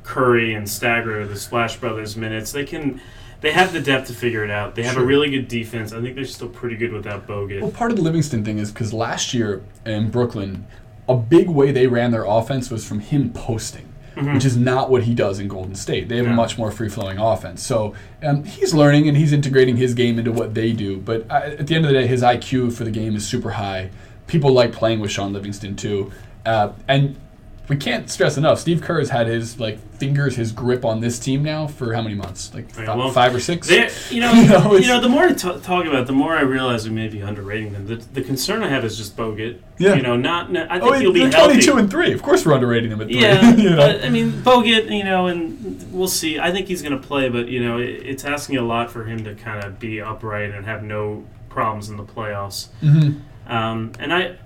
[0.04, 3.00] Curry and Stagger, the Splash Brothers minutes, they can.
[3.42, 4.76] They have the depth to figure it out.
[4.76, 5.04] They have Sure.
[5.04, 5.92] a really good defense.
[5.92, 7.60] I think they're still pretty good without Bogut.
[7.60, 10.66] Well, part of the Livingston thing is because last year in Brooklyn,
[11.10, 13.84] a big way they ran their offense was from him posting,
[14.16, 16.10] which is not what he does in Golden State.
[16.10, 17.64] They have a much more free flowing offense.
[17.64, 20.98] So um, he's learning and he's integrating his game into what they do.
[20.98, 23.52] But uh, at the end of the day, his IQ for the game is super
[23.52, 23.90] high.
[24.28, 26.12] People like playing with Shaun Livingston too.
[26.46, 27.16] Uh, and
[27.70, 28.60] we can't stress enough.
[28.60, 32.02] Steve Kerr has had his like fingers, his grip on this team now for how
[32.02, 32.54] many months?
[32.54, 33.68] Like well, five or six.
[33.70, 34.42] They, you know, You
[34.82, 36.94] you know, know, the more I t- talk about, it, the more I realize we
[36.94, 37.88] may be underrating them.
[37.88, 39.60] The, the concern I have is just Bogut.
[39.78, 39.94] Yeah.
[39.96, 40.52] You know, not.
[40.52, 41.38] not I Oh, think he'll be healthy.
[41.54, 42.12] twenty-two and three.
[42.12, 43.22] Of course, we're underrating them at three.
[43.22, 43.78] Yeah, you know?
[43.78, 46.40] but I mean Bogut, you know, and we'll see.
[46.40, 49.06] I think he's going to play, but you know, it, it's asking a lot for
[49.06, 52.68] him to kind of be upright and have no problems in the playoffs.
[52.82, 53.22] Mhm.
[53.48, 54.38] Um, and I,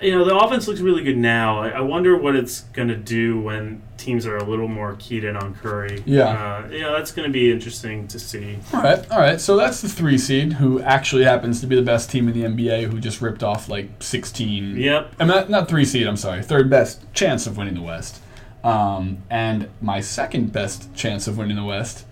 [0.00, 1.58] you know, the offense looks really good now.
[1.60, 5.24] I, I wonder what it's going to do when teams are a little more keyed
[5.24, 6.02] in on Curry.
[6.06, 6.62] Yeah.
[6.64, 8.58] uh, know, that's going to be interesting to see.
[8.72, 9.40] All right, all right.
[9.40, 12.44] So that's the three seed, who actually happens to be the best team in the
[12.44, 14.76] NBA, who just ripped off like sixteen.
[14.76, 15.16] Yep.
[15.20, 16.06] I'm not not three seed.
[16.06, 18.20] I'm sorry, third best chance of winning the West.
[18.64, 22.04] Um, and my second best chance of winning the West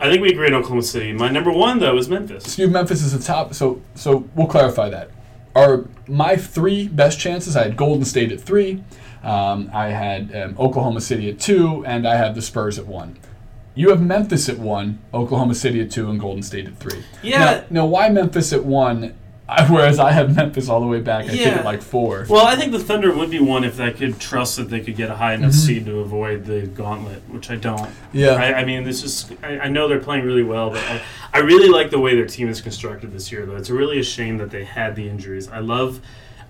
[0.00, 1.12] I think we agree on Oklahoma City.
[1.12, 2.52] My number one though is Memphis.
[2.54, 3.54] So you have Memphis is the top.
[3.54, 5.10] So so we'll clarify that.
[5.54, 7.56] Are my three best chances?
[7.56, 8.82] I had Golden State at three,
[9.22, 13.18] um, I had um, Oklahoma City at two, and I had the Spurs at one.
[13.74, 17.02] You have Memphis at one, Oklahoma City at two, and Golden State at three.
[17.22, 17.38] Yeah.
[17.38, 19.14] Now, now why Memphis at one?
[19.50, 21.24] I, whereas I have Memphis all the way back.
[21.24, 21.48] I think Yeah.
[21.58, 22.24] at like four.
[22.28, 24.94] Well, I think the Thunder would be one if they could trust that they could
[24.96, 25.66] get a high enough Mm-hmm.
[25.66, 27.90] seed to avoid the gauntlet, which I don't.
[28.12, 28.30] Yeah.
[28.34, 29.30] I, I mean, this is.
[29.42, 31.02] I, I know they're playing really well, but I,
[31.34, 33.44] I really like the way their team is constructed this year.
[33.44, 35.48] Though it's really a shame that they had the injuries.
[35.48, 36.00] I love.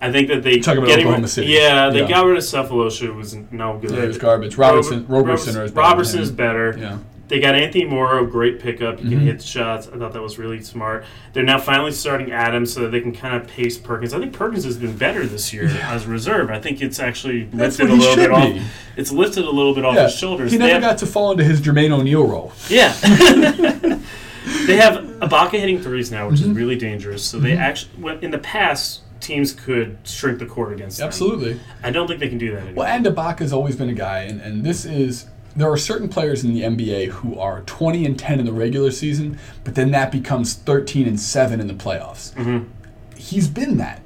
[0.03, 1.47] I think that they Talking about getting Oklahoma rid- City.
[1.51, 2.07] Yeah, they Yeah.
[2.09, 3.03] got rid of Sefolosha.
[3.09, 3.91] It was no good.
[3.91, 4.57] Yeah, it was garbage.
[4.57, 6.75] Robertson, Rob- Robertson, is better Robertson is better.
[6.77, 6.97] Yeah.
[7.31, 8.99] They got Anthony Morrow, great pickup.
[8.99, 9.87] He can hit shots.
[9.87, 11.05] I thought that was really smart.
[11.31, 14.13] They're now finally starting Adams so that they can kind of pace Perkins.
[14.13, 16.49] I think Perkins has been better this year as a reserve.
[16.51, 18.59] I think it's actually That's lifted a little bit be.
[18.59, 18.67] off.
[18.97, 20.03] It's lifted a little bit off Yeah.
[20.03, 20.51] his shoulders.
[20.51, 22.51] He never have- got to fall into his Jermaine O'Neal role.
[22.69, 22.93] yeah.
[24.67, 26.51] they have Ibaka hitting threes now, which Mm-hmm.
[26.51, 27.23] is really dangerous.
[27.23, 31.07] So they actually, in the past, teams could shrink the court against them.
[31.07, 31.59] Absolutely.
[31.83, 32.83] I don't think they can do that anymore.
[32.83, 36.43] Well, and Ibaka's always been a guy, and, and this is there are certain players
[36.43, 40.11] in the NBA who are 20 and 10 in the regular season, but then that
[40.11, 42.33] becomes 13 and 7 in the playoffs.
[42.35, 42.65] Mhm.
[43.15, 44.00] He's been that.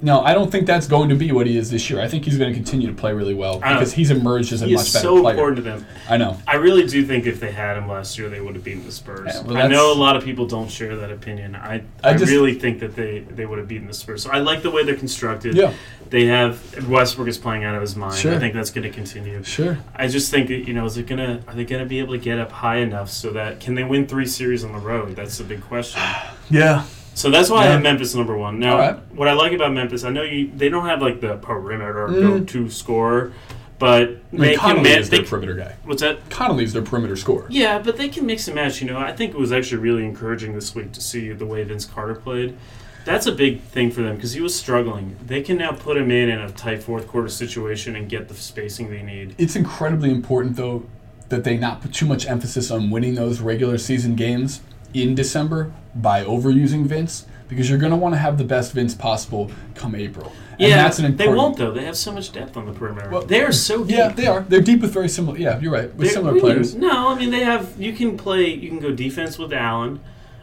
[0.00, 2.00] No, I don't think that's going to be what he is this year.
[2.00, 4.66] I think he's going to continue to play really well because he's emerged as a
[4.66, 5.34] he much is better so player.
[5.34, 5.86] important to them.
[6.08, 6.36] I know.
[6.46, 8.92] I really do think if they had him last year, they would have beaten the
[8.92, 9.30] Spurs.
[9.34, 11.56] Yeah, well, I know a lot of people don't share that opinion.
[11.56, 14.22] I, I I, just- really think that they, they would have beaten the Spurs.
[14.22, 15.54] So I like the way they're constructed.
[15.54, 15.72] Yeah.
[16.10, 18.14] They have Westbrook is playing out of his mind.
[18.16, 18.34] Sure.
[18.34, 19.42] I think that's going to continue.
[19.42, 19.78] Sure.
[19.94, 22.38] I just think you know, is it gonna are they gonna be able to get
[22.38, 25.16] up high enough so that can they win three series on the road?
[25.16, 26.00] That's the big question.
[26.50, 26.84] Yeah.
[27.18, 28.60] So that's why I have Memphis number one.
[28.60, 28.96] Now, Alright.
[29.12, 32.20] what I like about Memphis, I know you they don't have like the perimeter Mm.
[32.22, 33.32] go-to scorer,
[33.80, 35.74] but I mean, they can Conley man- is their perimeter guy.
[35.84, 36.30] What's that?
[36.30, 37.46] Conley's their perimeter scorer.
[37.48, 38.80] Yeah, but they can mix and match.
[38.80, 41.64] You know, I think it was actually really encouraging this week to see the way
[41.64, 42.56] Vince Carter played.
[43.04, 45.16] That's a big thing for them because he was struggling.
[45.26, 48.34] They can now put him in in a tight fourth quarter situation and get the
[48.34, 49.34] spacing they need.
[49.38, 50.84] It's incredibly important, though,
[51.30, 54.60] that they not put too much emphasis on winning those regular season games
[54.94, 58.94] in December by overusing Vince, because you're going to want to have the best Vince
[58.94, 60.32] possible come April.
[60.52, 61.70] And yeah, that's an they won't though.
[61.70, 63.08] They have so much depth on the perimeter.
[63.10, 63.96] Well, they are so deep.
[63.96, 64.40] Yeah, they are.
[64.40, 65.38] They're deep with very similar.
[65.38, 65.88] Yeah, you're right.
[65.94, 66.74] With They're- similar what do you players.
[66.74, 67.80] No, I mean they have.
[67.80, 68.46] You can play.
[68.52, 70.00] You can go defense with Allen.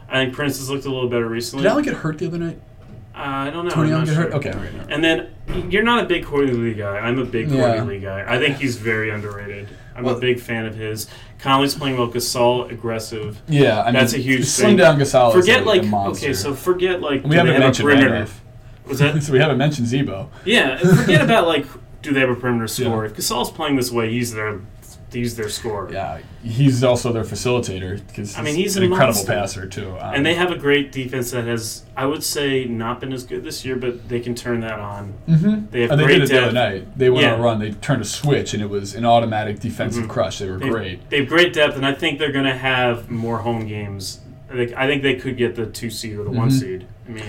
[0.08, 1.64] I think Prince has looked a little better recently.
[1.64, 2.58] Did Allen get hurt the other night?
[3.16, 3.70] Uh, I don't know.
[3.70, 4.28] Tony I'm Allen get hurt?
[4.30, 4.36] sure.
[4.38, 4.74] Okay, all right.
[4.74, 4.84] no.
[4.90, 6.98] And then you're not a big Courtney Lee guy.
[6.98, 7.76] I'm a big Yeah.
[7.76, 8.24] Courtney Lee guy.
[8.28, 9.68] I think he's very underrated.
[9.94, 11.08] I'm Well- a big fan of his.
[11.38, 12.08] Conley's playing well.
[12.08, 13.40] Gasol aggressive.
[13.48, 14.76] Yeah, I mean, That's a huge Slim thing.
[14.78, 15.32] down Gasol.
[15.32, 17.86] forget is a, like a okay, so forget like we haven't they have a mentioned
[17.86, 18.10] perimeter?
[18.10, 18.40] Randolph.
[18.86, 20.28] Was that so we haven't mentioned Z-Bo.
[20.44, 20.76] yeah?
[20.78, 21.66] Forget about like
[22.02, 23.04] do they have a perimeter score?
[23.04, 23.10] Yeah.
[23.10, 24.60] If Gasol's playing this way, he's their
[25.12, 25.90] he's their scorer.
[25.92, 29.32] Yeah, he's also their facilitator because I mean, he's an incredible monster.
[29.32, 29.90] passer too.
[30.00, 33.24] Um, And they have a great defense that has, I would say, not been as
[33.24, 35.14] good this year, but they can turn that on.
[35.28, 35.70] Mhm.
[35.70, 36.54] They have And they great did it the other depth.
[36.86, 36.98] night.
[36.98, 37.58] They went on a run.
[37.60, 40.08] They turned a switch, and it was an automatic defensive Mhm.
[40.08, 40.38] crush.
[40.38, 41.10] They were They've- great.
[41.10, 44.20] They have great depth, and I think they're going to have more home games.
[44.50, 46.52] I think, I think they could get the two seed or the one Mhm.
[46.60, 46.84] seed.
[47.08, 47.24] I mean,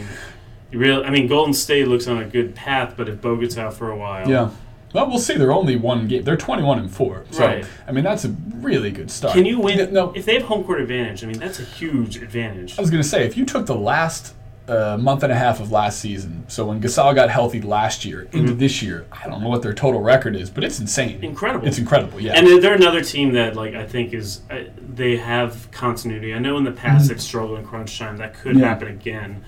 [0.71, 1.03] you real.
[1.05, 3.95] I mean, Golden State looks on a good path, but if Bogut's out for a
[3.95, 4.49] while, Yeah.
[4.93, 5.35] Well, we'll see.
[5.35, 6.23] They're only one game.
[6.23, 7.25] They're twenty-one and four.
[7.31, 7.65] So Right.
[7.87, 9.33] I mean, that's a really good start.
[9.33, 9.93] Can you win?
[9.93, 12.77] No, If they have home court advantage, I mean, that's a huge advantage.
[12.77, 14.33] I was going to say if you took the last
[14.69, 18.23] uh, month and a half of last season, so when Gasol got healthy last year
[18.33, 18.57] into Mm-hmm.
[18.59, 21.23] this year, I don't know what their total record is, but it's insane.
[21.23, 21.65] Incredible.
[21.67, 22.19] It's incredible.
[22.19, 22.33] Yeah.
[22.35, 26.33] And they're- another team that, like, I think is uh, they have continuity.
[26.33, 28.17] I know in the past they've struggled in crunch time.
[28.17, 28.59] That could Mm-hmm.
[28.61, 28.67] Yeah.
[28.67, 29.43] happen again.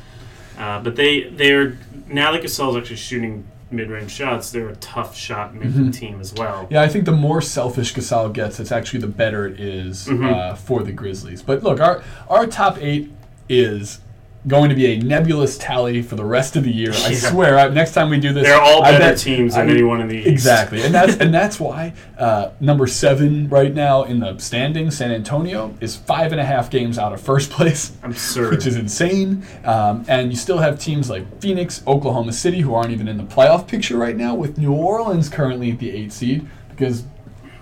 [0.57, 1.77] Uh, but they they're
[2.07, 4.51] now that Gasol's actually shooting mid range shots.
[4.51, 6.63] They're a tough shot making team as well.
[6.63, 6.73] Mm-hmm.
[6.73, 10.33] Yeah, I think the more selfish Gasol gets, it's actually the better it is, Mhm.
[10.33, 11.41] uh, for the Grizzlies.
[11.41, 13.11] But look, our our top eight
[13.47, 13.99] is
[14.47, 16.91] going to be a nebulous tally for the rest of the year.
[16.91, 17.59] I swear.
[17.59, 19.99] I, next time we do this, They're all I better bet- teams than I- anyone
[20.01, 20.27] in the East.
[20.27, 25.11] Exactly, and that's and that's why uh, number seven right now in the standings, San
[25.11, 28.51] Antonio, is five and a half games out of first place, Absurd.
[28.51, 29.43] which is insane.
[29.65, 33.23] Um, and you still have teams like Phoenix, Oklahoma City, who aren't even in the
[33.23, 37.03] playoff picture right now, with New Orleans currently at the eight seed because.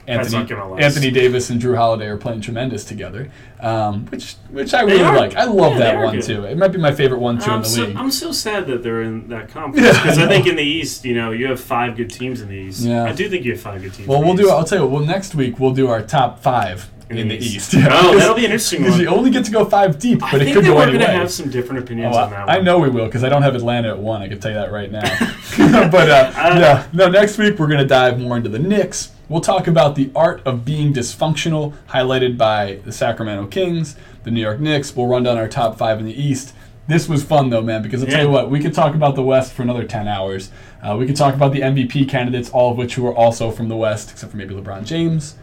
[0.08, 0.84] Anthony, not gonna last.
[0.84, 3.30] Anthony Davis and Jrue Holiday are playing tremendous together,
[3.60, 5.36] um, which which I really like.
[5.36, 6.24] I love Yeah, that one good.
[6.24, 6.46] too.
[6.46, 7.96] It might be my favorite one too in I'm the so, league.
[7.98, 10.64] I'm so sad that they're in that conference Yeah, because I I, think in the
[10.64, 12.82] East, you know, you have five good teams in the East.
[12.84, 13.04] Yeah.
[13.04, 14.08] I do think you have five good teams.
[14.08, 14.50] Well, in we'll do.
[14.50, 14.88] I'll tell you.
[14.88, 17.74] Well, next week we'll do our top five in, the East.
[17.74, 20.32] Yeah, Oh, that'll be an interesting Because you only get to go five deep, I
[20.32, 22.32] but it think could that go we're going to have some different opinions Oh, on
[22.32, 24.22] that I, I know we will because I don't have Atlanta at one.
[24.22, 25.02] I can tell you that right now.
[25.90, 27.10] but uh, no, no.
[27.12, 29.12] Next week we're going to dive more into the Knicks.
[29.30, 34.42] We'll talk about the art of being dysfunctional, highlighted by the Sacramento Kings, the New
[34.42, 34.96] York Knicks.
[34.96, 36.54] We'll run down our top five in the East.
[36.88, 37.82] This was fun though, man.
[37.82, 40.52] Because I'll tell you what, we could talk about the West for another ten hours.
[40.82, 43.68] Uh, we could talk about the MVP candidates, all of which who are also from
[43.68, 45.36] the West, except for maybe LeBron James.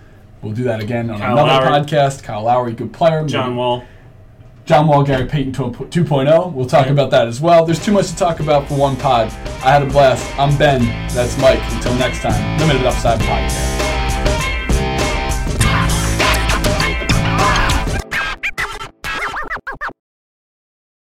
[0.45, 1.80] We'll do that again on Kyle another Lowry.
[1.84, 2.22] podcast.
[2.22, 3.24] Kyle Lowry, good player.
[3.26, 3.82] John Wall.
[4.66, 6.53] John Wall, Gary Payton 2.0.
[6.53, 7.66] We'll talk about that as well.
[7.66, 9.28] There's too much to talk about for one pod.
[9.62, 10.26] I had a blast.
[10.38, 10.82] I'm Ben.
[11.14, 11.61] That's Mike.
[11.72, 13.74] Until next time, Limited Upside Podcast.